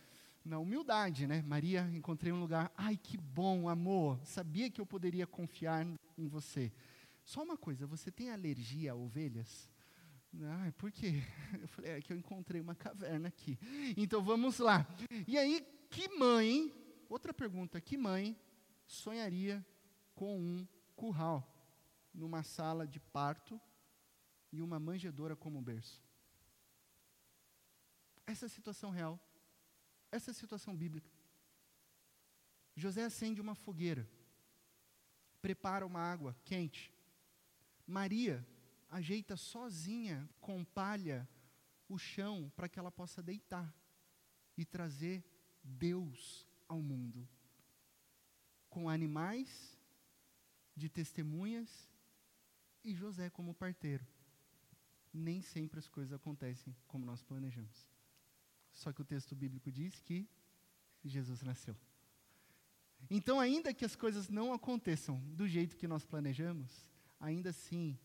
Na 0.47 0.59
humildade, 0.59 1.27
né? 1.27 1.43
Maria, 1.43 1.91
encontrei 1.93 2.33
um 2.33 2.41
lugar. 2.41 2.73
Ai, 2.77 2.97
que 2.97 3.17
bom, 3.17 3.69
amor. 3.69 4.19
Sabia 4.25 4.71
que 4.71 4.81
eu 4.81 4.87
poderia 4.87 5.27
confiar 5.27 5.85
em 6.17 6.29
você. 6.29 6.73
Só 7.25 7.43
uma 7.43 7.57
coisa, 7.57 7.87
você 7.87 8.11
tem 8.11 8.31
alergia 8.31 8.93
a 8.93 8.95
ovelhas? 8.95 9.69
Ai, 10.41 10.71
por 10.73 10.93
quê? 10.93 11.23
Eu 11.61 11.69
falei, 11.69 11.93
é 11.93 12.01
que 12.01 12.13
eu 12.13 12.17
encontrei 12.17 12.61
uma 12.61 12.75
caverna 12.75 13.29
aqui. 13.29 13.59
Então 13.97 14.23
vamos 14.23 14.59
lá. 14.59 14.87
E 15.27 15.39
aí, 15.39 15.67
que 15.89 16.09
mãe, 16.11 16.71
outra 17.09 17.33
pergunta, 17.33 17.81
que 17.81 17.97
mãe 17.97 18.39
sonharia 18.87 19.65
com 20.15 20.39
um 20.39 20.69
curral 20.95 21.43
numa 22.13 22.43
sala 22.43 22.87
de 22.87 23.01
parto 23.01 23.59
e 24.53 24.61
uma 24.61 24.79
manjedoura 24.79 25.35
como 25.35 25.63
berço? 25.63 26.03
Essa 28.27 28.45
é 28.45 28.49
a 28.49 28.51
situação 28.51 28.91
real. 28.91 29.19
Essa 30.11 30.31
é 30.31 30.33
a 30.33 30.35
situação 30.35 30.77
bíblica. 30.77 31.11
José 32.75 33.05
acende 33.05 33.41
uma 33.41 33.55
fogueira, 33.55 34.09
prepara 35.41 35.87
uma 35.87 36.01
água 36.01 36.37
quente. 36.45 36.93
Maria 37.87 38.47
ajeita 38.89 39.37
sozinha 39.37 40.29
com 40.41 40.65
palha 40.65 41.29
o 41.89 41.99
chão 41.99 42.53
para 42.55 42.69
que 42.69 42.79
ela 42.79 42.91
possa 42.91 43.23
deitar 43.23 43.75
e 44.57 44.65
trazer 44.65 45.25
Deus 45.63 46.47
ao 46.69 46.81
mundo. 46.81 47.29
Com 48.69 48.89
animais 48.89 49.79
de 50.75 50.89
testemunhas 50.89 51.89
e 52.85 52.95
José 52.95 53.31
como 53.31 53.55
parteiro. 53.55 54.07
Nem 55.13 55.41
sempre 55.41 55.79
as 55.79 55.89
coisas 55.89 56.13
acontecem 56.13 56.77
como 56.87 57.07
nós 57.07 57.23
planejamos. 57.23 57.96
Só 58.77 58.93
que 58.93 59.01
o 59.01 59.05
texto 59.05 59.35
bíblico 59.35 59.73
diz 59.73 59.99
que 60.01 60.29
Jesus 61.03 61.43
nasceu. 61.43 61.75
Então, 63.09 63.41
ainda 63.41 63.73
que 63.73 63.85
as 63.85 63.97
coisas 63.97 64.29
não 64.29 64.53
aconteçam 64.53 65.19
do 65.35 65.49
jeito 65.49 65.77
que 65.77 65.89
nós 65.89 66.05
planejamos, 66.05 66.71
ainda 67.19 67.51
assim 67.51 67.99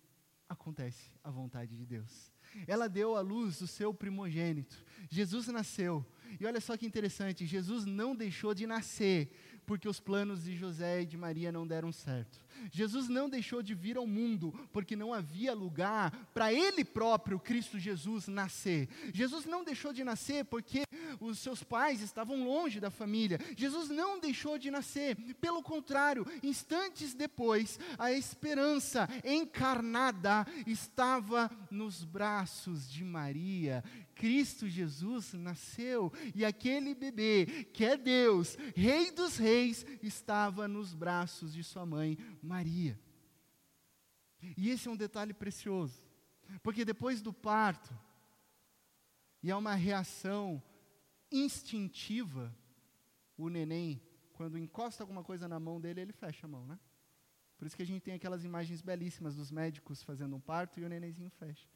acontece 0.48 1.12
a 1.24 1.30
vontade 1.30 1.76
de 1.76 1.86
Deus. 1.86 2.32
Ela 2.66 2.88
deu 2.88 3.16
à 3.16 3.22
luz 3.22 3.60
o 3.62 3.68
seu 3.68 3.94
primogênito. 3.94 4.84
Jesus 5.10 5.48
nasceu. 5.48 6.06
E 6.40 6.46
olha 6.46 6.62
só 6.62 6.78
que 6.78 6.86
interessante: 6.86 7.46
Jesus 7.46 7.86
não 7.86 8.16
deixou 8.16 8.54
de 8.54 8.66
nascer 8.66 9.61
porque 9.72 9.88
os 9.88 10.02
planos 10.02 10.44
de 10.44 10.54
José 10.54 11.04
e 11.04 11.06
de 11.06 11.16
Maria 11.16 11.50
não 11.50 11.66
deram 11.66 11.94
certo. 11.94 12.38
Jesus 12.74 13.08
não 13.08 13.30
deixou 13.30 13.64
de 13.64 13.74
vir 13.74 13.96
ao 13.96 14.06
mundo 14.06 14.54
porque 14.74 14.98
não 14.98 15.14
havia 15.14 15.54
lugar 15.54 16.12
para 16.34 16.52
ele 16.52 16.84
próprio, 16.84 17.40
Cristo 17.40 17.80
Jesus, 17.80 18.28
nascer. 18.28 18.90
Jesus 19.14 19.46
não 19.46 19.64
deixou 19.64 19.94
de 19.94 20.04
nascer 20.04 20.44
porque 20.44 20.84
os 21.22 21.40
seus 21.40 21.64
pais 21.64 22.02
estavam 22.02 22.44
longe 22.44 22.82
da 22.82 22.90
família. 22.90 23.40
Jesus 23.56 23.90
não 23.90 24.20
deixou 24.20 24.58
de 24.58 24.70
nascer. 24.70 25.16
Pelo 25.40 25.64
contrário, 25.64 26.28
instantes 26.44 27.14
depois, 27.14 27.80
a 27.98 28.12
esperança 28.12 29.08
encarnada 29.24 30.46
estava 30.68 31.50
nos 31.70 32.04
braços 32.04 32.92
de 32.92 33.06
Maria. 33.06 33.82
Cristo 34.22 34.70
Jesus 34.70 35.34
nasceu 35.34 36.14
e 36.36 36.46
aquele 36.46 36.94
bebê, 36.94 37.68
que 37.74 37.84
é 37.84 37.98
Deus, 37.98 38.56
Rei 38.76 39.10
dos 39.10 39.38
Reis, 39.38 39.61
estava 39.62 40.68
nos 40.68 40.94
braços 40.94 41.54
de 41.54 41.64
sua 41.64 41.86
mãe 41.86 42.18
Maria. 42.42 43.00
E 44.58 44.70
esse 44.70 44.88
é 44.88 44.92
um 44.92 44.98
detalhe 44.98 45.34
precioso, 45.34 46.04
porque 46.64 46.84
depois 46.84 47.22
do 47.22 47.32
parto, 47.32 47.94
e 49.44 49.52
há 49.52 49.58
uma 49.58 49.76
reação 49.76 50.62
instintiva, 51.32 52.56
o 53.38 53.50
neném, 53.50 54.02
quando 54.34 54.58
encosta 54.58 55.04
alguma 55.04 55.24
coisa 55.24 55.48
na 55.48 55.60
mão 55.60 55.80
dele, 55.80 56.02
ele 56.02 56.14
fecha 56.14 56.46
a 56.46 56.50
mão, 56.50 56.66
né? 56.66 56.80
Por 57.58 57.68
isso 57.68 57.76
que 57.76 57.84
a 57.84 57.86
gente 57.86 58.02
tem 58.02 58.16
aquelas 58.16 58.44
imagens 58.44 58.82
belíssimas 58.82 59.36
dos 59.36 59.52
médicos 59.52 60.02
fazendo 60.02 60.36
um 60.36 60.40
parto 60.40 60.80
e 60.80 60.84
o 60.84 60.90
nenenzinho 60.90 61.30
fecha 61.30 61.68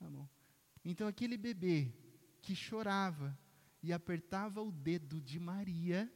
a 0.00 0.08
mão. 0.08 0.28
Então, 0.82 1.06
aquele 1.06 1.36
bebê 1.36 1.92
que 2.40 2.54
chorava 2.54 3.38
e 3.82 3.92
apertava 3.92 4.62
o 4.62 4.72
dedo 4.72 5.20
de 5.20 5.38
Maria, 5.38 6.10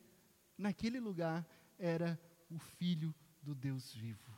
naquele 0.58 1.00
lugar 1.00 1.46
era 1.78 2.20
o 2.50 2.58
filho 2.58 3.14
do 3.42 3.54
Deus 3.54 3.94
vivo, 3.94 4.36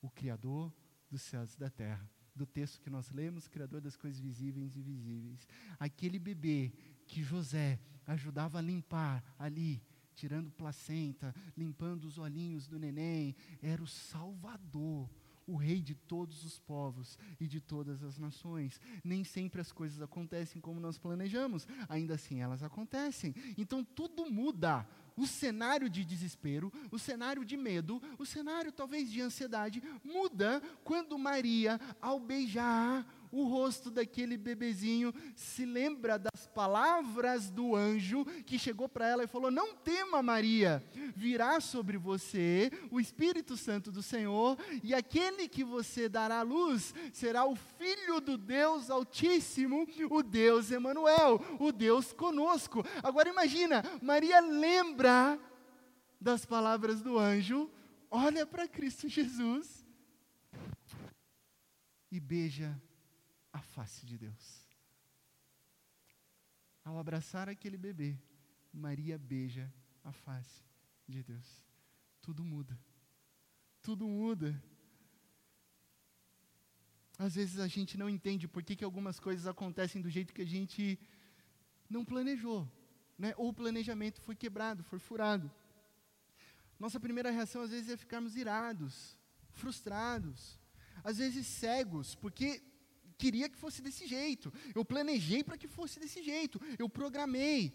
o 0.00 0.10
Criador 0.10 0.72
dos 1.10 1.22
céus 1.22 1.54
e 1.54 1.58
da 1.58 1.70
terra. 1.70 2.10
Do 2.34 2.46
texto 2.46 2.80
que 2.80 2.90
nós 2.90 3.10
lemos, 3.10 3.48
Criador 3.48 3.80
das 3.80 3.96
coisas 3.96 4.20
visíveis 4.20 4.74
e 4.74 4.80
invisíveis. 4.80 5.46
Aquele 5.78 6.18
bebê 6.18 6.72
que 7.06 7.22
José 7.22 7.80
ajudava 8.06 8.58
a 8.58 8.62
limpar 8.62 9.24
ali, 9.38 9.82
tirando 10.14 10.50
placenta, 10.50 11.34
limpando 11.56 12.04
os 12.04 12.16
olhinhos 12.16 12.66
do 12.66 12.78
neném, 12.78 13.34
era 13.60 13.82
o 13.82 13.86
Salvador 13.86 15.10
o 15.48 15.56
Rei 15.56 15.80
de 15.80 15.94
todos 15.94 16.44
os 16.44 16.60
povos 16.60 17.18
e 17.40 17.46
de 17.46 17.58
todas 17.58 18.02
as 18.02 18.18
nações. 18.18 18.78
Nem 19.02 19.24
sempre 19.24 19.60
as 19.62 19.72
coisas 19.72 20.00
acontecem 20.02 20.60
como 20.60 20.78
nós 20.78 20.98
planejamos, 20.98 21.66
ainda 21.88 22.14
assim 22.14 22.40
elas 22.40 22.62
acontecem. 22.62 23.34
Então 23.56 23.82
tudo 23.82 24.30
muda. 24.30 24.86
O 25.18 25.26
cenário 25.26 25.90
de 25.90 26.04
desespero, 26.04 26.72
o 26.92 26.98
cenário 26.98 27.44
de 27.44 27.56
medo, 27.56 28.00
o 28.16 28.24
cenário 28.24 28.70
talvez 28.70 29.10
de 29.10 29.20
ansiedade 29.20 29.82
muda 30.04 30.62
quando 30.84 31.18
Maria, 31.18 31.80
ao 32.00 32.20
beijar 32.20 33.04
o 33.30 33.44
rosto 33.44 33.90
daquele 33.90 34.36
bebezinho, 34.36 35.12
se 35.34 35.64
lembra 35.64 36.18
das 36.18 36.46
palavras 36.46 37.50
do 37.50 37.74
anjo 37.76 38.24
que 38.44 38.58
chegou 38.58 38.88
para 38.88 39.06
ela 39.08 39.24
e 39.24 39.28
falou: 39.28 39.50
Não 39.50 39.74
tema, 39.74 40.22
Maria, 40.22 40.82
virá 41.14 41.60
sobre 41.60 41.96
você 41.96 42.70
o 42.90 43.00
Espírito 43.00 43.56
Santo 43.56 43.90
do 43.90 44.02
Senhor, 44.02 44.58
e 44.82 44.94
aquele 44.94 45.48
que 45.48 45.64
você 45.64 46.08
dará 46.08 46.40
à 46.40 46.42
luz 46.42 46.94
será 47.12 47.44
o 47.44 47.56
Filho 47.56 48.20
do 48.20 48.36
Deus 48.36 48.90
Altíssimo, 48.90 49.86
o 50.10 50.22
Deus 50.22 50.70
Emanuel, 50.70 51.40
o 51.58 51.72
Deus 51.72 52.12
conosco. 52.12 52.84
Agora 53.02 53.28
imagina, 53.28 53.82
Maria 54.02 54.40
lembra 54.40 55.38
das 56.20 56.44
palavras 56.44 57.00
do 57.00 57.18
anjo, 57.18 57.70
olha 58.10 58.46
para 58.46 58.66
Cristo 58.66 59.08
Jesus 59.08 59.86
e 62.10 62.18
beija 62.18 62.80
face 63.78 64.04
de 64.04 64.18
Deus. 64.18 64.44
Ao 66.84 66.98
abraçar 66.98 67.48
aquele 67.48 67.78
bebê, 67.78 68.18
Maria 68.72 69.16
beija 69.16 69.72
a 70.02 70.10
face 70.10 70.64
de 71.06 71.22
Deus. 71.22 71.48
Tudo 72.20 72.44
muda. 72.44 72.76
Tudo 73.80 74.04
muda. 74.08 74.50
Às 77.16 77.36
vezes 77.36 77.60
a 77.60 77.68
gente 77.68 77.96
não 77.96 78.08
entende 78.10 78.48
por 78.48 78.64
que, 78.64 78.74
que 78.74 78.84
algumas 78.84 79.20
coisas 79.20 79.46
acontecem 79.46 80.02
do 80.02 80.10
jeito 80.10 80.34
que 80.34 80.42
a 80.42 80.52
gente 80.56 80.98
não 81.88 82.04
planejou, 82.04 82.68
né? 83.16 83.32
ou 83.36 83.50
o 83.50 83.54
planejamento 83.54 84.20
foi 84.22 84.34
quebrado, 84.34 84.82
foi 84.82 84.98
furado. 84.98 85.48
Nossa 86.80 86.98
primeira 86.98 87.30
reação 87.30 87.62
às 87.62 87.70
vezes 87.70 87.90
é 87.90 87.96
ficarmos 87.96 88.34
irados, 88.34 89.16
frustrados, 89.52 90.58
às 91.04 91.18
vezes 91.18 91.46
cegos, 91.46 92.16
porque 92.16 92.67
queria 93.18 93.48
que 93.48 93.58
fosse 93.58 93.82
desse 93.82 94.06
jeito, 94.06 94.52
eu 94.74 94.84
planejei 94.84 95.42
para 95.42 95.58
que 95.58 95.66
fosse 95.66 95.98
desse 95.98 96.22
jeito, 96.22 96.60
eu 96.78 96.88
programei. 96.88 97.74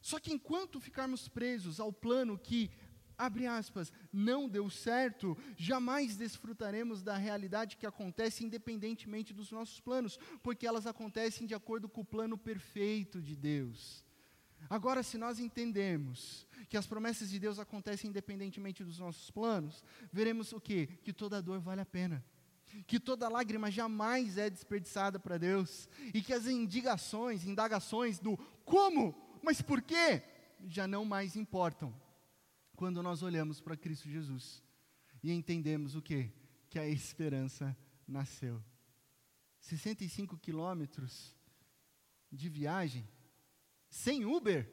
Só 0.00 0.20
que 0.20 0.32
enquanto 0.32 0.78
ficarmos 0.78 1.26
presos 1.26 1.80
ao 1.80 1.92
plano 1.92 2.38
que, 2.38 2.70
abre 3.18 3.46
aspas, 3.46 3.90
não 4.12 4.48
deu 4.48 4.68
certo, 4.68 5.36
jamais 5.56 6.16
desfrutaremos 6.16 7.02
da 7.02 7.16
realidade 7.16 7.76
que 7.76 7.86
acontece 7.86 8.44
independentemente 8.44 9.32
dos 9.32 9.50
nossos 9.50 9.80
planos, 9.80 10.18
porque 10.42 10.66
elas 10.66 10.86
acontecem 10.86 11.46
de 11.46 11.54
acordo 11.54 11.88
com 11.88 12.02
o 12.02 12.04
plano 12.04 12.36
perfeito 12.36 13.20
de 13.20 13.34
Deus. 13.34 14.04
Agora, 14.68 15.02
se 15.02 15.16
nós 15.16 15.38
entendermos 15.38 16.46
que 16.68 16.76
as 16.76 16.86
promessas 16.86 17.30
de 17.30 17.38
Deus 17.38 17.58
acontecem 17.58 18.10
independentemente 18.10 18.84
dos 18.84 18.98
nossos 18.98 19.30
planos, 19.30 19.82
veremos 20.12 20.52
o 20.52 20.60
quê? 20.60 20.88
Que 21.02 21.12
toda 21.12 21.42
dor 21.42 21.60
vale 21.60 21.80
a 21.80 21.86
pena 21.86 22.24
que 22.86 23.00
toda 23.00 23.28
lágrima 23.28 23.70
jamais 23.70 24.38
é 24.38 24.50
desperdiçada 24.50 25.18
para 25.18 25.38
Deus, 25.38 25.88
e 26.12 26.22
que 26.22 26.32
as 26.32 26.46
indigações, 26.46 27.44
indagações 27.44 28.18
do 28.18 28.36
como, 28.64 29.14
mas 29.42 29.62
por 29.62 29.80
quê, 29.82 30.22
já 30.66 30.86
não 30.86 31.04
mais 31.04 31.36
importam 31.36 31.94
quando 32.74 33.02
nós 33.02 33.22
olhamos 33.22 33.60
para 33.60 33.76
Cristo 33.76 34.08
Jesus 34.08 34.62
e 35.22 35.32
entendemos 35.32 35.94
o 35.94 36.02
que? 36.02 36.32
Que 36.68 36.78
a 36.78 36.88
esperança 36.88 37.76
nasceu. 38.06 38.62
65 39.60 40.36
quilômetros 40.38 41.34
de 42.30 42.48
viagem, 42.48 43.08
sem 43.88 44.24
Uber, 44.24 44.70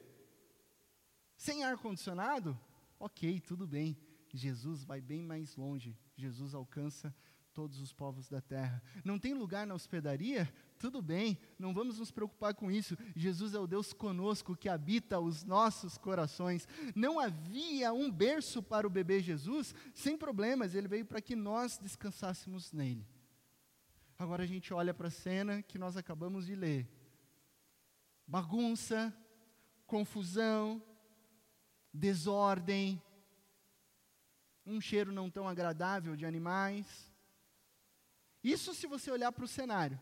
sem 1.36 1.64
ar-condicionado, 1.64 2.58
ok, 2.98 3.40
tudo 3.40 3.66
bem. 3.66 3.98
Jesus 4.32 4.84
vai 4.84 5.00
bem 5.00 5.22
mais 5.22 5.56
longe, 5.56 5.96
Jesus 6.16 6.54
alcança 6.54 7.14
todos 7.54 7.80
os 7.80 7.92
povos 7.92 8.28
da 8.28 8.40
terra. 8.40 8.82
Não 9.04 9.18
tem 9.18 9.32
lugar 9.32 9.64
na 9.64 9.74
hospedaria? 9.74 10.52
Tudo 10.76 11.00
bem, 11.00 11.38
não 11.56 11.72
vamos 11.72 12.00
nos 12.00 12.10
preocupar 12.10 12.52
com 12.52 12.70
isso. 12.70 12.98
Jesus 13.14 13.54
é 13.54 13.60
o 13.60 13.66
Deus 13.66 13.92
conosco 13.92 14.56
que 14.56 14.68
habita 14.68 15.20
os 15.20 15.44
nossos 15.44 15.96
corações. 15.96 16.66
Não 16.96 17.20
havia 17.20 17.92
um 17.92 18.10
berço 18.10 18.60
para 18.60 18.86
o 18.86 18.90
bebê 18.90 19.20
Jesus? 19.20 19.72
Sem 19.94 20.18
problemas, 20.18 20.74
ele 20.74 20.88
veio 20.88 21.06
para 21.06 21.22
que 21.22 21.36
nós 21.36 21.78
descansássemos 21.78 22.72
nele. 22.72 23.06
Agora 24.18 24.42
a 24.42 24.46
gente 24.46 24.74
olha 24.74 24.92
para 24.92 25.08
a 25.08 25.12
cena 25.12 25.62
que 25.62 25.78
nós 25.78 25.96
acabamos 25.96 26.46
de 26.46 26.56
ler: 26.56 26.88
bagunça, 28.26 29.16
confusão, 29.86 30.82
desordem, 31.92 33.00
um 34.66 34.80
cheiro 34.80 35.12
não 35.12 35.30
tão 35.30 35.48
agradável 35.48 36.16
de 36.16 36.26
animais 36.26 37.13
isso 38.44 38.74
se 38.74 38.86
você 38.86 39.10
olhar 39.10 39.32
para 39.32 39.46
o 39.46 39.48
cenário. 39.48 39.98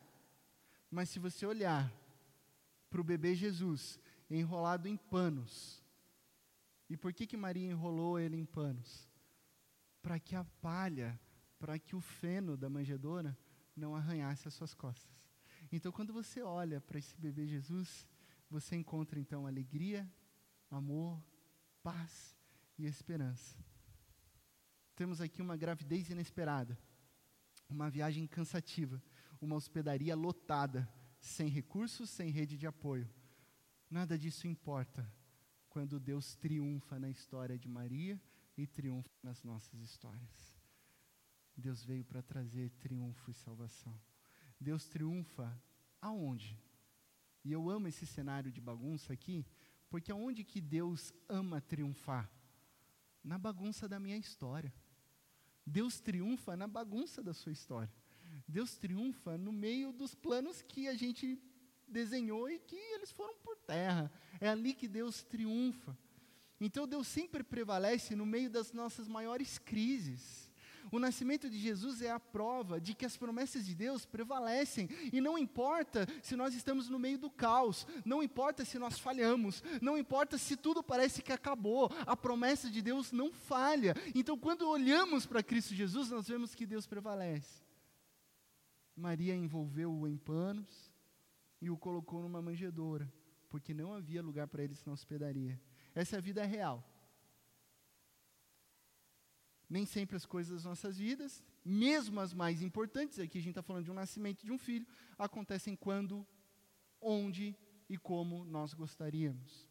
Mas 0.91 1.09
se 1.09 1.21
você 1.21 1.47
olhar 1.47 1.91
para 2.91 3.01
o 3.01 3.05
bebê 3.05 3.37
Jesus 3.37 4.01
enrolado 4.29 4.89
em 4.89 4.97
panos, 4.97 5.83
e 6.91 6.97
por 6.97 7.13
que, 7.13 7.27
que 7.27 7.37
Maria 7.37 7.71
enrolou 7.71 8.19
ele 8.19 8.37
em 8.37 8.45
panos? 8.45 9.09
Para 10.03 10.19
que 10.19 10.35
a 10.35 10.45
palha, 10.61 11.19
para 11.59 11.79
que 11.79 11.95
o 11.95 12.01
feno 12.01 12.57
da 12.57 12.69
manjedoura 12.69 13.39
não 13.77 13.95
arranhasse 13.95 14.49
as 14.49 14.55
suas 14.55 14.75
costas. 14.75 15.31
Então, 15.71 15.93
quando 15.93 16.13
você 16.13 16.43
olha 16.43 16.81
para 16.81 16.99
esse 16.99 17.17
bebê 17.17 17.47
Jesus, 17.47 18.07
você 18.51 18.75
encontra 18.77 19.19
então 19.19 19.47
alegria, 19.47 20.11
amor, 20.69 21.23
paz 21.83 22.37
e 22.77 22.87
esperança. 22.87 23.57
Temos 24.97 25.21
aqui 25.21 25.41
uma 25.41 25.57
gravidez 25.57 26.11
inesperada 26.11 26.77
uma 27.73 27.91
viagem 27.91 28.27
cansativa, 28.27 29.03
uma 29.41 29.57
hospedaria 29.57 30.15
lotada, 30.15 30.89
sem 31.21 31.49
recursos, 31.49 32.11
sem 32.11 32.31
rede 32.31 32.57
de 32.57 32.67
apoio. 32.67 33.09
Nada 33.91 34.19
disso 34.19 34.47
importa 34.47 35.11
quando 35.69 35.99
Deus 35.99 36.37
triunfa 36.37 36.99
na 36.99 37.09
história 37.09 37.59
de 37.59 37.69
Maria, 37.69 38.21
e 38.57 38.67
triunfa 38.67 39.11
nas 39.23 39.43
nossas 39.43 39.81
histórias. 39.81 40.55
Deus 41.57 41.85
veio 41.85 42.05
para 42.05 42.23
trazer 42.23 42.71
triunfo 42.73 43.31
e 43.31 43.35
salvação. 43.35 43.99
Deus 44.61 44.89
triunfa 44.89 45.61
aonde? 46.01 46.59
E 47.45 47.53
eu 47.53 47.69
amo 47.69 47.89
esse 47.89 48.07
cenário 48.07 48.51
de 48.51 48.61
bagunça 48.61 49.13
aqui, 49.13 49.45
porque 49.89 50.13
aonde 50.13 50.45
que 50.45 50.61
Deus 50.61 51.13
ama 51.29 51.61
triunfar? 51.61 52.31
Na 53.23 53.39
bagunça 53.39 53.89
da 53.89 53.99
minha 53.99 54.17
história. 54.17 54.73
Deus 55.67 56.01
triunfa 56.01 56.57
na 56.57 56.67
bagunça 56.67 57.23
da 57.23 57.33
sua 57.33 57.53
história. 57.53 57.93
Deus 58.47 58.77
triunfa 58.77 59.39
no 59.39 59.53
meio 59.53 59.93
dos 59.93 60.15
planos 60.15 60.63
que 60.63 60.89
a 60.89 60.95
gente 60.95 61.41
desenhou 61.89 62.51
e 62.51 62.59
que 62.59 62.77
eles 62.77 63.11
foram 63.13 63.35
por 63.39 63.57
terra. 63.57 64.11
É 64.41 64.49
ali 64.49 64.75
que 64.75 64.89
Deus 64.89 65.23
triunfa. 65.23 65.97
Então 66.61 66.87
Deus 66.87 67.09
sempre 67.09 67.43
prevalece 67.43 68.15
no 68.15 68.27
meio 68.27 68.51
das 68.51 68.73
nossas 68.73 69.09
maiores 69.09 69.59
crises. 69.59 70.52
O 70.93 70.99
nascimento 70.99 71.49
de 71.49 71.59
Jesus 71.59 72.03
é 72.03 72.11
a 72.11 72.21
prova 72.21 72.79
de 72.79 72.95
que 72.95 73.07
as 73.07 73.17
promessas 73.17 73.65
de 73.65 73.75
Deus 73.75 74.05
prevalecem, 74.05 74.91
e 75.11 75.23
não 75.23 75.39
importa 75.39 76.07
se 76.23 76.37
nós 76.37 76.55
estamos 76.55 76.91
no 76.91 76.99
meio 76.99 77.17
do 77.19 77.31
caos, 77.31 77.87
não 78.05 78.23
importa 78.23 78.63
se 78.63 78.79
nós 78.79 78.99
falhamos, 78.99 79.65
não 79.81 79.97
importa 79.97 80.37
se 80.37 80.55
tudo 80.55 80.83
parece 80.83 81.23
que 81.23 81.33
acabou, 81.33 81.91
a 82.07 82.15
promessa 82.15 82.71
de 82.71 82.83
Deus 82.83 83.11
não 83.11 83.33
falha. 83.33 83.95
Então, 84.15 84.39
quando 84.39 84.69
olhamos 84.69 85.25
para 85.25 85.43
Cristo 85.43 85.75
Jesus, 85.75 86.11
nós 86.11 86.29
vemos 86.29 86.55
que 86.55 86.67
Deus 86.67 86.87
prevalece. 86.87 87.63
Maria 88.95 89.35
envolveu-o 89.35 90.07
em 90.07 90.19
panos 90.19 90.93
e 91.59 91.71
o 91.71 91.79
colocou 91.79 92.21
numa 92.21 92.43
manjedoura, 92.43 93.11
porque 93.49 93.73
não 93.73 93.95
havia 93.95 94.21
lugar 94.21 94.47
para 94.47 94.63
eles 94.63 94.85
na 94.85 94.93
hospedaria. 94.93 95.59
Essa 95.95 96.17
é 96.17 96.19
a 96.19 96.23
vida 96.23 96.45
real. 96.45 96.87
Nem 99.73 99.87
sempre 99.87 100.17
as 100.17 100.27
coisas 100.27 100.53
das 100.53 100.65
nossas 100.65 100.99
vidas, 100.99 101.43
mesmo 101.65 102.21
as 102.21 102.35
mais 102.35 102.61
importantes, 102.61 103.19
aqui 103.19 103.39
a 103.39 103.41
gente 103.41 103.53
está 103.53 103.63
falando 103.63 103.87
de 103.87 103.91
um 103.91 103.95
nascimento 103.95 104.45
de 104.45 104.53
um 104.53 104.59
filho, 104.59 104.87
acontecem 105.19 105.75
quando, 105.75 106.27
onde 107.01 107.57
e 107.89 107.97
como 107.97 108.45
nós 108.45 108.75
gostaríamos. 108.75 109.67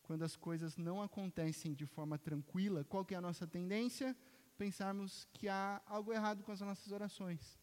Quando 0.00 0.22
as 0.22 0.36
coisas 0.36 0.76
não 0.76 1.02
acontecem 1.02 1.74
de 1.74 1.86
forma 1.86 2.16
tranquila, 2.16 2.84
qual 2.84 3.04
que 3.04 3.14
é 3.14 3.18
a 3.18 3.20
nossa 3.20 3.44
tendência? 3.44 4.16
Pensarmos 4.56 5.26
que 5.32 5.48
há 5.48 5.82
algo 5.86 6.12
errado 6.12 6.44
com 6.44 6.52
as 6.52 6.60
nossas 6.60 6.92
orações, 6.92 7.58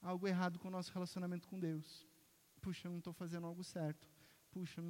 algo 0.00 0.26
errado 0.26 0.58
com 0.58 0.68
o 0.68 0.70
nosso 0.70 0.94
relacionamento 0.94 1.46
com 1.46 1.60
Deus. 1.60 2.06
Puxa, 2.62 2.88
eu 2.88 2.92
não 2.92 3.00
estou 3.00 3.12
fazendo 3.12 3.46
algo 3.46 3.62
certo. 3.62 4.08
Puxa, 4.50 4.80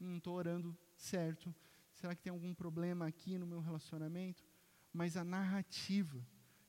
não 0.00 0.16
estou 0.16 0.34
orando 0.34 0.76
certo. 0.96 1.54
Será 1.92 2.16
que 2.16 2.22
tem 2.22 2.32
algum 2.32 2.52
problema 2.52 3.06
aqui 3.06 3.38
no 3.38 3.46
meu 3.46 3.60
relacionamento? 3.60 4.44
Mas 4.96 5.14
a 5.14 5.22
narrativa 5.22 6.18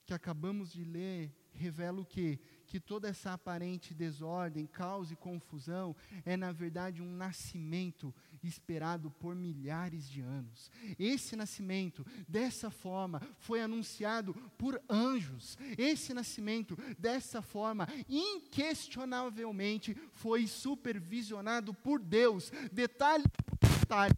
que 0.05 0.13
acabamos 0.13 0.73
de 0.73 0.83
ler 0.83 1.33
revela 1.53 2.01
o 2.01 2.05
quê? 2.05 2.37
Que 2.65 2.77
toda 2.77 3.07
essa 3.07 3.31
aparente 3.31 3.93
desordem, 3.93 4.65
caos 4.65 5.13
e 5.13 5.15
confusão 5.15 5.95
é, 6.25 6.35
na 6.35 6.51
verdade, 6.51 7.01
um 7.01 7.09
nascimento 7.09 8.13
esperado 8.43 9.09
por 9.11 9.33
milhares 9.33 10.09
de 10.09 10.19
anos. 10.19 10.69
Esse 10.99 11.37
nascimento, 11.37 12.05
dessa 12.27 12.69
forma, 12.69 13.21
foi 13.39 13.61
anunciado 13.61 14.33
por 14.57 14.81
anjos. 14.89 15.57
Esse 15.77 16.13
nascimento, 16.13 16.77
dessa 16.99 17.41
forma, 17.41 17.87
inquestionavelmente, 18.09 19.95
foi 20.11 20.47
supervisionado 20.47 21.73
por 21.73 22.01
Deus. 22.01 22.51
Detalhe 22.73 23.23
por 23.29 23.57
detalhe 23.87 24.13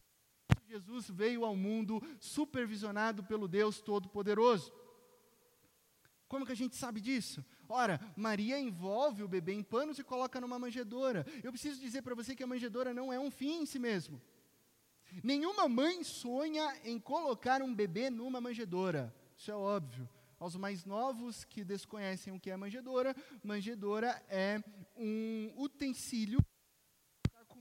Jesus 0.70 1.10
veio 1.10 1.44
ao 1.44 1.56
mundo 1.56 2.00
supervisionado 2.20 3.24
pelo 3.24 3.48
Deus 3.48 3.82
Todo-Poderoso. 3.82 4.72
Como 6.28 6.46
que 6.46 6.52
a 6.52 6.56
gente 6.56 6.76
sabe 6.76 7.02
disso? 7.02 7.44
Ora, 7.68 8.00
Maria 8.16 8.60
envolve 8.60 9.24
o 9.24 9.28
bebê 9.28 9.54
em 9.54 9.64
panos 9.64 9.98
e 9.98 10.04
coloca 10.04 10.40
numa 10.40 10.60
manjedoura. 10.60 11.26
Eu 11.44 11.52
preciso 11.52 11.82
dizer 11.82 12.04
para 12.04 12.14
você 12.14 12.36
que 12.36 12.44
a 12.44 12.48
manjedoura 12.48 12.94
não 12.94 13.12
é 13.12 13.20
um 13.20 13.32
fim 13.32 13.64
em 13.64 13.66
si 13.66 13.80
mesmo. 13.80 14.22
Nenhuma 15.24 15.68
mãe 15.68 16.04
sonha 16.04 16.72
em 16.84 17.00
colocar 17.00 17.64
um 17.64 17.74
bebê 17.74 18.12
numa 18.12 18.40
manjedoura. 18.40 19.12
Isso 19.36 19.50
é 19.50 19.56
óbvio. 19.56 20.08
Aos 20.40 20.56
mais 20.56 20.86
novos 20.86 21.44
que 21.46 21.64
desconhecem 21.64 22.32
o 22.32 22.40
que 22.40 22.52
é 22.52 22.56
manjedoura, 22.56 23.16
manjedoura 23.44 24.24
é 24.30 24.64
um 24.96 25.52
utensílio 25.58 26.40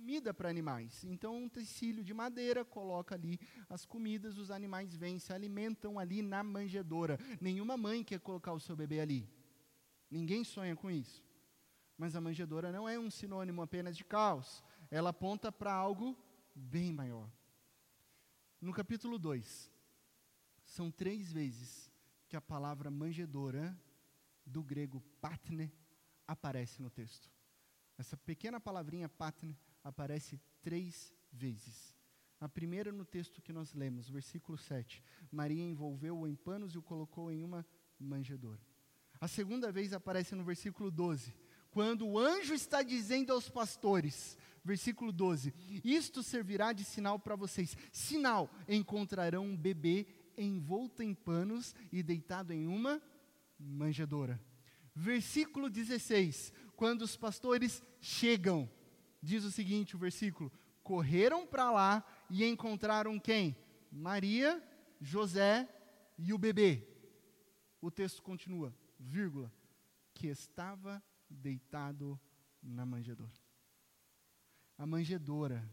comida 0.08 0.32
para 0.32 0.48
animais. 0.48 1.04
Então, 1.04 1.36
um 1.36 1.50
tecido 1.50 2.02
de 2.02 2.14
madeira 2.14 2.64
coloca 2.64 3.14
ali 3.14 3.38
as 3.68 3.84
comidas, 3.84 4.38
os 4.38 4.50
animais 4.50 4.96
vêm, 4.96 5.18
se 5.18 5.34
alimentam 5.34 5.98
ali 5.98 6.22
na 6.22 6.42
manjedoura. 6.42 7.18
Nenhuma 7.38 7.76
mãe 7.76 8.02
quer 8.02 8.18
colocar 8.18 8.54
o 8.54 8.58
seu 8.58 8.74
bebê 8.74 9.00
ali. 9.00 9.28
Ninguém 10.10 10.44
sonha 10.44 10.74
com 10.74 10.90
isso. 10.90 11.22
Mas 11.98 12.16
a 12.16 12.22
manjedoura 12.22 12.72
não 12.72 12.88
é 12.88 12.98
um 12.98 13.10
sinônimo 13.10 13.60
apenas 13.60 13.94
de 13.98 14.02
caos. 14.02 14.64
Ela 14.90 15.10
aponta 15.10 15.52
para 15.52 15.74
algo 15.74 16.16
bem 16.54 16.90
maior. 16.90 17.30
No 18.62 18.72
capítulo 18.72 19.18
2, 19.18 19.70
são 20.64 20.90
três 20.90 21.30
vezes 21.30 21.92
que 22.30 22.34
a 22.34 22.40
palavra 22.40 22.90
manjedoura, 22.90 23.78
do 24.46 24.62
grego 24.62 25.02
patne, 25.20 25.70
aparece 26.26 26.80
no 26.80 26.88
texto. 26.88 27.30
Essa 27.98 28.16
pequena 28.16 28.58
palavrinha 28.58 29.06
patne 29.06 29.54
aparece 29.88 30.40
três 30.62 31.14
vezes. 31.32 31.94
A 32.38 32.48
primeira 32.48 32.92
no 32.92 33.04
texto 33.04 33.42
que 33.42 33.52
nós 33.52 33.74
lemos, 33.74 34.08
versículo 34.08 34.56
7. 34.56 35.02
Maria 35.30 35.62
envolveu-o 35.64 36.28
em 36.28 36.36
panos 36.36 36.74
e 36.74 36.78
o 36.78 36.82
colocou 36.82 37.32
em 37.32 37.42
uma 37.42 37.66
manjedoura. 37.98 38.60
A 39.20 39.26
segunda 39.26 39.72
vez 39.72 39.92
aparece 39.92 40.34
no 40.34 40.44
versículo 40.44 40.90
12, 40.90 41.34
quando 41.70 42.06
o 42.06 42.18
anjo 42.18 42.54
está 42.54 42.82
dizendo 42.82 43.32
aos 43.32 43.48
pastores, 43.48 44.38
versículo 44.64 45.10
12: 45.10 45.52
Isto 45.82 46.22
servirá 46.22 46.72
de 46.72 46.84
sinal 46.84 47.18
para 47.18 47.34
vocês. 47.34 47.76
Sinal: 47.90 48.48
encontrarão 48.68 49.44
um 49.44 49.56
bebê 49.56 50.06
envolto 50.36 51.02
em 51.02 51.14
panos 51.14 51.74
e 51.90 52.02
deitado 52.02 52.52
em 52.52 52.68
uma 52.68 53.02
manjedoura. 53.58 54.40
Versículo 54.94 55.68
16: 55.68 56.52
Quando 56.76 57.02
os 57.02 57.16
pastores 57.16 57.82
chegam, 58.00 58.70
diz 59.22 59.44
o 59.44 59.50
seguinte: 59.50 59.96
o 59.96 59.98
versículo: 59.98 60.52
correram 60.82 61.46
para 61.46 61.70
lá 61.70 62.04
e 62.30 62.44
encontraram 62.44 63.18
quem? 63.18 63.56
Maria, 63.90 64.62
José 65.00 65.68
e 66.16 66.32
o 66.32 66.38
bebê. 66.38 66.86
O 67.80 67.90
texto 67.90 68.22
continua, 68.22 68.74
vírgula, 68.98 69.52
que 70.12 70.26
estava 70.26 71.02
deitado 71.28 72.18
na 72.62 72.84
manjedoura. 72.84 73.32
A 74.76 74.86
manjedoura 74.86 75.68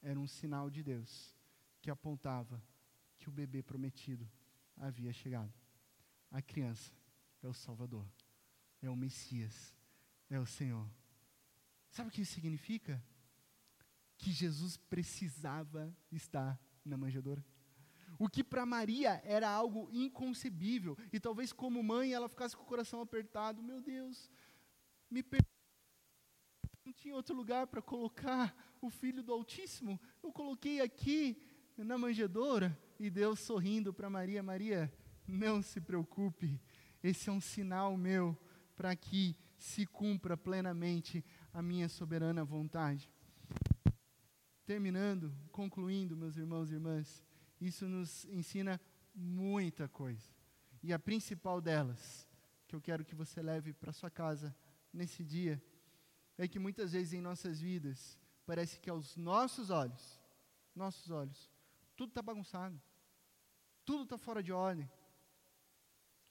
era 0.00 0.18
um 0.18 0.26
sinal 0.26 0.68
de 0.68 0.82
Deus 0.82 1.34
que 1.80 1.90
apontava 1.90 2.62
que 3.18 3.28
o 3.28 3.32
bebê 3.32 3.62
prometido 3.62 4.28
havia 4.76 5.12
chegado. 5.12 5.52
A 6.30 6.42
criança 6.42 6.92
é 7.42 7.48
o 7.48 7.54
Salvador, 7.54 8.06
é 8.80 8.90
o 8.90 8.96
Messias, 8.96 9.74
é 10.28 10.38
o 10.38 10.46
Senhor. 10.46 10.88
Sabe 11.92 12.08
o 12.08 12.12
que 12.12 12.22
isso 12.22 12.32
significa? 12.32 13.00
Que 14.16 14.32
Jesus 14.32 14.78
precisava 14.78 15.94
estar 16.10 16.58
na 16.82 16.96
manjedoura. 16.96 17.44
O 18.18 18.28
que 18.30 18.42
para 18.42 18.64
Maria 18.64 19.20
era 19.24 19.48
algo 19.48 19.90
inconcebível, 19.92 20.96
e 21.12 21.20
talvez 21.20 21.52
como 21.52 21.82
mãe 21.82 22.14
ela 22.14 22.30
ficasse 22.30 22.56
com 22.56 22.62
o 22.62 22.66
coração 22.66 23.00
apertado: 23.00 23.62
meu 23.62 23.80
Deus, 23.80 24.30
me 25.10 25.22
perdoe. 25.22 25.46
Não 26.84 26.92
tinha 26.94 27.14
outro 27.14 27.36
lugar 27.36 27.66
para 27.66 27.82
colocar 27.82 28.56
o 28.80 28.88
filho 28.88 29.22
do 29.22 29.32
Altíssimo. 29.32 30.00
Eu 30.22 30.32
coloquei 30.32 30.80
aqui 30.80 31.36
na 31.76 31.96
manjedoura. 31.98 32.76
E 32.98 33.10
Deus 33.10 33.38
sorrindo 33.40 33.92
para 33.92 34.08
Maria: 34.08 34.42
Maria, 34.42 34.92
não 35.26 35.60
se 35.60 35.80
preocupe, 35.80 36.58
esse 37.02 37.28
é 37.28 37.32
um 37.32 37.40
sinal 37.40 37.96
meu 37.96 38.38
para 38.76 38.96
que 38.96 39.36
se 39.62 39.86
cumpra 39.86 40.36
plenamente 40.36 41.24
a 41.52 41.60
minha 41.60 41.88
soberana 41.88 42.44
vontade. 42.44 43.10
Terminando, 44.64 45.34
concluindo, 45.50 46.16
meus 46.16 46.36
irmãos 46.36 46.70
e 46.70 46.74
irmãs, 46.74 47.22
isso 47.60 47.86
nos 47.86 48.24
ensina 48.26 48.80
muita 49.14 49.88
coisa. 49.88 50.30
E 50.82 50.92
a 50.92 50.98
principal 50.98 51.60
delas, 51.60 52.28
que 52.66 52.74
eu 52.74 52.80
quero 52.80 53.04
que 53.04 53.14
você 53.14 53.42
leve 53.42 53.72
para 53.72 53.92
sua 53.92 54.10
casa 54.10 54.54
nesse 54.92 55.22
dia, 55.22 55.62
é 56.38 56.48
que 56.48 56.58
muitas 56.58 56.92
vezes 56.92 57.12
em 57.12 57.20
nossas 57.20 57.60
vidas, 57.60 58.18
parece 58.46 58.80
que 58.80 58.88
aos 58.88 59.16
nossos 59.16 59.70
olhos, 59.70 60.20
nossos 60.74 61.10
olhos, 61.10 61.50
tudo 61.94 62.08
está 62.08 62.22
bagunçado, 62.22 62.80
tudo 63.84 64.04
está 64.04 64.16
fora 64.16 64.42
de 64.42 64.52
ordem. 64.52 64.90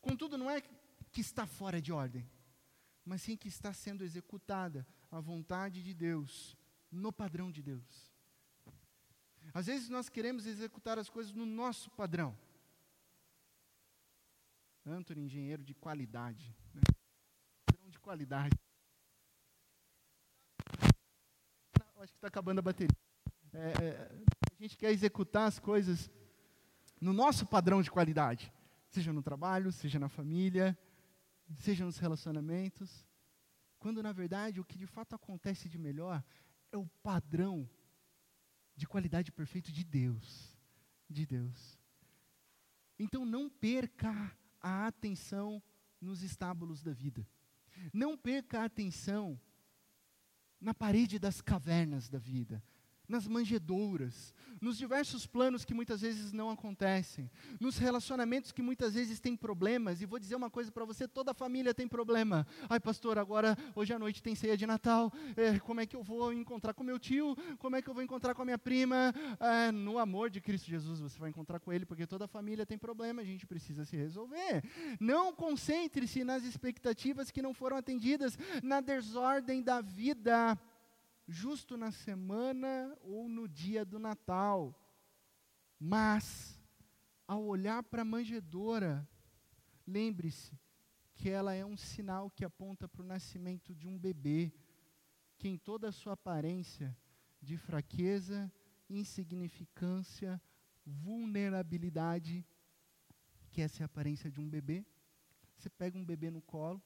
Contudo, 0.02 0.38
não 0.38 0.50
é 0.50 0.62
que 1.12 1.22
está 1.22 1.46
fora 1.46 1.80
de 1.80 1.92
ordem, 1.92 2.28
mas 3.06 3.22
sim 3.22 3.38
que 3.38 3.48
está 3.48 3.72
sendo 3.72 4.04
executada 4.04 4.86
a 5.12 5.20
vontade 5.20 5.84
de 5.84 5.94
Deus, 5.94 6.58
no 6.90 7.12
padrão 7.12 7.52
de 7.52 7.62
Deus. 7.62 8.12
Às 9.54 9.66
vezes 9.66 9.90
nós 9.90 10.08
queremos 10.08 10.46
executar 10.46 10.98
as 10.98 11.10
coisas 11.10 11.34
no 11.34 11.46
nosso 11.46 11.92
padrão. 11.92 12.38
Anthony, 14.86 15.26
engenheiro 15.26 15.64
de 15.64 15.74
qualidade. 15.74 16.56
Né? 16.74 16.82
Padrão 17.66 17.90
de 17.90 18.00
qualidade. 18.00 18.58
Acho 21.98 22.14
que 22.14 22.18
está 22.18 22.28
acabando 22.28 22.60
a 22.60 22.64
bateria. 22.64 22.96
É, 23.54 23.84
é, 23.84 24.24
a 24.58 24.62
gente 24.62 24.78
quer 24.78 24.92
executar 24.92 25.48
as 25.48 25.60
coisas 25.60 26.10
no 27.00 27.14
nosso 27.14 27.46
padrão 27.46 27.82
de 27.82 27.92
qualidade, 27.92 28.52
seja 28.90 29.12
no 29.12 29.22
trabalho, 29.22 29.72
seja 29.72 30.00
na 30.00 30.08
família, 30.08 30.78
seja 31.60 31.84
nos 31.84 31.98
relacionamentos, 31.98 33.06
quando 33.82 34.04
na 34.04 34.14
verdade 34.14 34.62
o 34.62 34.64
que 34.64 34.78
de 34.78 34.86
fato 34.86 35.16
acontece 35.16 35.68
de 35.68 35.80
melhor 35.80 36.24
é 36.72 36.78
o 36.78 36.88
padrão 37.02 37.68
de 38.76 38.86
qualidade 38.86 39.32
perfeito 39.32 39.72
de 39.72 39.84
Deus, 39.84 40.56
de 41.10 41.26
Deus. 41.26 41.80
Então 43.00 43.26
não 43.26 43.50
perca 43.50 44.32
a 44.62 44.86
atenção 44.86 45.62
nos 46.00 46.22
estábulos 46.22 46.84
da 46.84 46.94
vida. 46.94 47.28
Não 47.92 48.16
perca 48.16 48.62
a 48.62 48.66
atenção 48.66 49.42
na 50.60 50.76
parede 50.76 51.18
das 51.18 51.42
cavernas 51.42 52.08
da 52.08 52.20
vida 52.20 52.64
nas 53.12 53.28
manjedouras, 53.28 54.34
nos 54.62 54.78
diversos 54.78 55.28
planos 55.28 55.66
que 55.66 55.74
muitas 55.74 56.02
vezes 56.02 56.32
não 56.32 56.50
acontecem, 56.50 57.30
nos 57.60 57.78
relacionamentos 57.78 58.52
que 58.52 58.62
muitas 58.62 58.94
vezes 58.94 59.20
têm 59.20 59.36
problemas. 59.36 60.02
E 60.02 60.06
vou 60.06 60.18
dizer 60.18 60.36
uma 60.36 60.50
coisa 60.50 60.72
para 60.72 60.86
você: 60.86 61.08
toda 61.08 61.34
família 61.34 61.74
tem 61.74 61.88
problema. 61.88 62.48
Ai, 62.70 62.80
pastor, 62.80 63.18
agora, 63.18 63.58
hoje 63.76 63.94
à 63.94 64.00
noite 64.00 64.24
tem 64.24 64.34
ceia 64.34 64.56
de 64.56 64.66
Natal. 64.66 65.12
É, 65.36 65.60
como 65.60 65.82
é 65.82 65.86
que 65.86 65.96
eu 65.96 66.04
vou 66.04 66.32
encontrar 66.32 66.74
com 66.74 66.84
meu 66.84 66.98
tio? 66.98 67.36
Como 67.60 67.76
é 67.76 67.82
que 67.82 67.90
eu 67.90 67.94
vou 67.94 68.04
encontrar 68.04 68.34
com 68.34 68.44
a 68.44 68.46
minha 68.46 68.58
prima? 68.58 69.14
É, 69.40 69.72
no 69.72 70.00
amor 70.00 70.30
de 70.30 70.40
Cristo 70.40 70.70
Jesus, 70.70 71.00
você 71.00 71.20
vai 71.20 71.30
encontrar 71.30 71.60
com 71.60 71.74
ele, 71.74 71.86
porque 71.86 72.08
toda 72.08 72.28
família 72.28 72.66
tem 72.66 72.78
problema, 72.78 73.22
a 73.22 73.26
gente 73.26 73.46
precisa 73.46 73.84
se 73.84 73.98
resolver. 73.98 74.64
Não 75.00 75.34
concentre-se 75.34 76.24
nas 76.24 76.44
expectativas 76.44 77.32
que 77.32 77.42
não 77.42 77.54
foram 77.54 77.78
atendidas, 77.78 78.38
na 78.64 78.80
desordem 78.80 79.62
da 79.62 79.82
vida 79.82 80.58
justo 81.32 81.78
na 81.78 81.92
semana 81.92 82.96
ou 83.02 83.30
no 83.30 83.48
dia 83.48 83.86
do 83.86 83.98
Natal. 83.98 84.76
Mas, 85.80 86.60
ao 87.26 87.44
olhar 87.44 87.82
para 87.84 88.02
a 88.02 88.06
manjedora, 88.06 89.08
lembre-se 89.88 90.60
que 91.16 91.30
ela 91.30 91.54
é 91.54 91.66
um 91.66 91.78
sinal 91.78 92.30
que 92.30 92.44
aponta 92.44 92.88
para 92.88 93.02
o 93.02 93.06
nascimento 93.06 93.74
de 93.74 93.88
um 93.88 93.98
bebê, 93.98 94.52
que 95.38 95.48
em 95.48 95.58
toda 95.58 95.90
a 95.90 95.92
sua 95.92 96.14
aparência 96.14 96.96
de 97.42 97.58
fraqueza, 97.58 98.52
insignificância, 98.90 100.40
vulnerabilidade, 100.86 102.46
que 103.50 103.62
essa 103.62 103.82
é 103.82 103.84
a 103.84 103.86
aparência 103.86 104.30
de 104.30 104.40
um 104.40 104.50
bebê. 104.50 104.86
Você 105.58 105.70
pega 105.70 105.98
um 105.98 106.06
bebê 106.06 106.30
no 106.30 106.42
colo, 106.42 106.82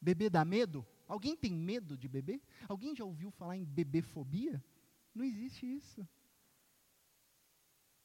bebê 0.00 0.28
dá 0.28 0.44
medo? 0.44 0.86
Alguém 1.06 1.36
tem 1.36 1.52
medo 1.52 1.96
de 1.96 2.08
bebê? 2.08 2.42
Alguém 2.68 2.94
já 2.94 3.04
ouviu 3.04 3.30
falar 3.30 3.56
em 3.56 3.64
bebefobia? 3.64 4.62
Não 5.14 5.24
existe 5.24 5.64
isso. 5.64 6.06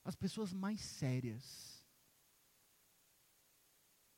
As 0.04 0.16
pessoas 0.16 0.54
mais 0.54 0.82
sérias, 0.82 1.86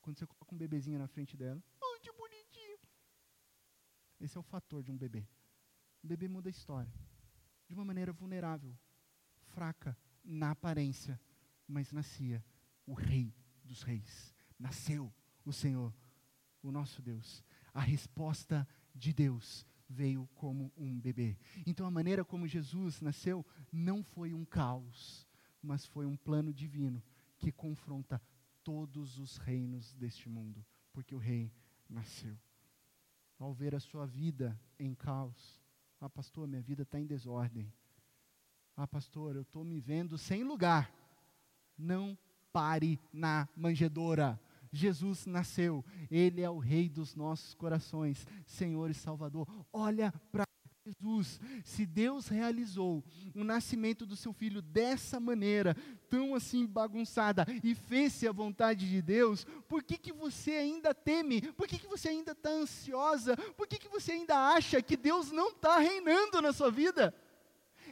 quando 0.02 0.18
você 0.18 0.28
coloca 0.28 0.54
um 0.54 0.58
bebezinho 0.58 1.00
na 1.00 1.08
frente 1.08 1.38
dela, 1.38 1.64
ai 1.82 2.00
que 2.00 2.12
bonitinho. 2.12 2.78
Esse 4.20 4.38
é 4.38 4.40
o 4.40 4.44
fator 4.44 4.84
de 4.84 4.92
um 4.92 4.98
bebê. 4.98 5.26
O 6.04 6.08
bebê 6.08 6.28
muda 6.28 6.50
a 6.50 6.52
história. 6.52 6.94
De 7.68 7.74
uma 7.74 7.86
maneira 7.86 8.12
vulnerável, 8.12 8.78
fraca 9.54 9.98
na 10.24 10.52
aparência, 10.52 11.20
mas 11.68 11.92
nascia 11.92 12.44
o 12.86 12.94
Rei 12.94 13.34
dos 13.64 13.82
Reis. 13.82 14.34
Nasceu 14.60 15.12
o 15.46 15.54
Senhor, 15.54 15.94
o 16.62 16.72
nosso 16.72 17.02
Deus 17.02 17.44
a 17.74 17.82
resposta 17.82 18.68
de 18.94 19.14
Deus 19.14 19.66
veio 19.90 20.28
como 20.36 20.72
um 20.78 21.00
bebê. 21.00 21.38
Então 21.66 21.86
a 21.86 21.92
maneira 21.92 22.24
como 22.24 22.48
Jesus 22.48 23.02
nasceu 23.02 23.46
não 23.72 24.04
foi 24.04 24.34
um 24.34 24.46
caos, 24.46 25.28
mas 25.62 25.86
foi 25.86 26.06
um 26.06 26.16
plano 26.16 26.54
divino 26.54 27.04
que 27.38 27.52
confronta 27.52 28.22
todos 28.64 29.18
os 29.18 29.38
reinos 29.38 29.94
deste 29.96 30.30
mundo, 30.30 30.66
porque 30.92 31.14
o 31.14 31.20
rei 31.20 31.52
nasceu. 31.90 32.38
Ao 33.38 33.54
ver 33.54 33.76
a 33.76 33.80
sua 33.80 34.06
vida 34.06 34.60
em 34.80 34.96
caos, 34.96 35.62
ah, 36.00 36.10
pastor, 36.10 36.48
minha 36.48 36.62
vida 36.62 36.84
está 36.84 37.00
em 37.00 37.06
desordem. 37.06 37.72
Ah, 38.76 38.88
pastor, 38.88 39.36
eu 39.36 39.44
estou 39.44 39.64
me 39.64 39.80
vendo 39.80 40.18
sem 40.18 40.44
lugar. 40.44 40.92
Não 41.78 42.18
pare 42.52 43.00
na 43.12 43.48
manjedoura. 43.56 44.40
Jesus 44.74 45.28
nasceu, 45.28 45.86
Ele 46.10 46.42
é 46.42 46.50
o 46.50 46.58
Rei 46.58 46.90
dos 46.90 47.16
nossos 47.16 47.54
corações, 47.54 48.26
Senhor 48.44 48.90
e 48.90 48.94
Salvador. 48.96 49.48
Olha 49.72 50.12
para 50.32 50.48
Jesus, 50.84 51.40
se 51.64 51.86
Deus 51.86 52.28
realizou 52.28 53.04
o 53.34 53.44
nascimento 53.44 54.06
do 54.06 54.18
seu 54.18 54.34
filho 54.34 54.62
dessa 54.62 55.20
maneira, 55.20 55.78
tão 56.10 56.36
assim 56.36 56.66
bagunçada, 56.66 57.46
e 57.64 57.74
fez-se 57.74 58.28
a 58.28 58.34
vontade 58.34 58.90
de 58.90 59.02
Deus, 59.02 59.46
por 59.68 59.84
que, 59.84 59.98
que 59.98 60.12
você 60.12 60.52
ainda 60.52 60.94
teme? 60.94 61.42
Por 61.54 61.68
que, 61.68 61.78
que 61.78 61.88
você 61.88 62.10
ainda 62.10 62.32
está 62.32 62.50
ansiosa? 62.50 63.38
Por 63.56 63.68
que, 63.68 63.78
que 63.78 63.88
você 63.88 64.14
ainda 64.14 64.36
acha 64.56 64.82
que 64.82 64.98
Deus 64.98 65.32
não 65.32 65.50
está 65.50 65.78
reinando 65.78 66.42
na 66.42 66.52
sua 66.52 66.72
vida? 66.72 67.16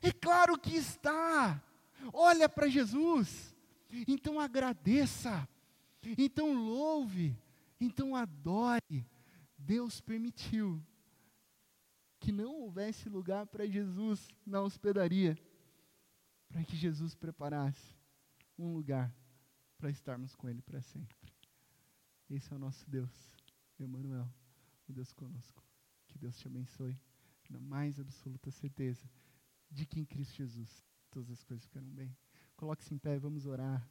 É 0.02 0.12
claro 0.12 0.58
que 0.58 0.76
está. 0.76 1.64
Olha 2.12 2.50
para 2.50 2.68
Jesus. 2.68 3.56
Então 4.08 4.40
agradeça. 4.40 5.48
Então 6.18 6.54
louve, 6.54 7.38
então 7.80 8.16
adore. 8.16 9.06
Deus 9.58 10.02
permitiu 10.02 10.84
que 12.20 12.32
não 12.32 12.62
houvesse 12.62 13.10
lugar 13.10 13.46
para 13.48 13.68
Jesus 13.68 14.28
na 14.46 14.62
hospedaria, 14.62 15.38
para 16.50 16.64
que 16.64 16.76
Jesus 16.76 17.16
preparasse 17.16 17.96
um 18.58 18.74
lugar 18.74 19.14
para 19.78 19.90
estarmos 19.90 20.36
com 20.36 20.48
Ele 20.50 20.62
para 20.62 20.82
sempre. 20.82 21.18
Esse 22.30 22.54
é 22.54 22.56
o 22.56 22.60
nosso 22.60 22.90
Deus, 22.90 23.12
Emmanuel, 23.80 24.30
o 24.88 24.94
Deus 24.94 25.12
conosco. 25.14 25.64
Que 26.08 26.18
Deus 26.18 26.38
te 26.38 26.48
abençoe, 26.48 27.00
na 27.50 27.60
mais 27.60 28.00
absoluta 28.00 28.52
certeza 28.52 29.10
de 29.70 29.86
que 29.86 30.00
em 30.00 30.06
Cristo 30.06 30.36
Jesus 30.36 30.84
todas 31.10 31.30
as 31.32 31.44
coisas 31.44 31.66
ficarão 31.66 31.90
bem. 31.90 32.16
Coloque-se 32.56 32.94
em 32.94 32.98
pé, 32.98 33.18
vamos 33.18 33.46
orar. 33.46 33.88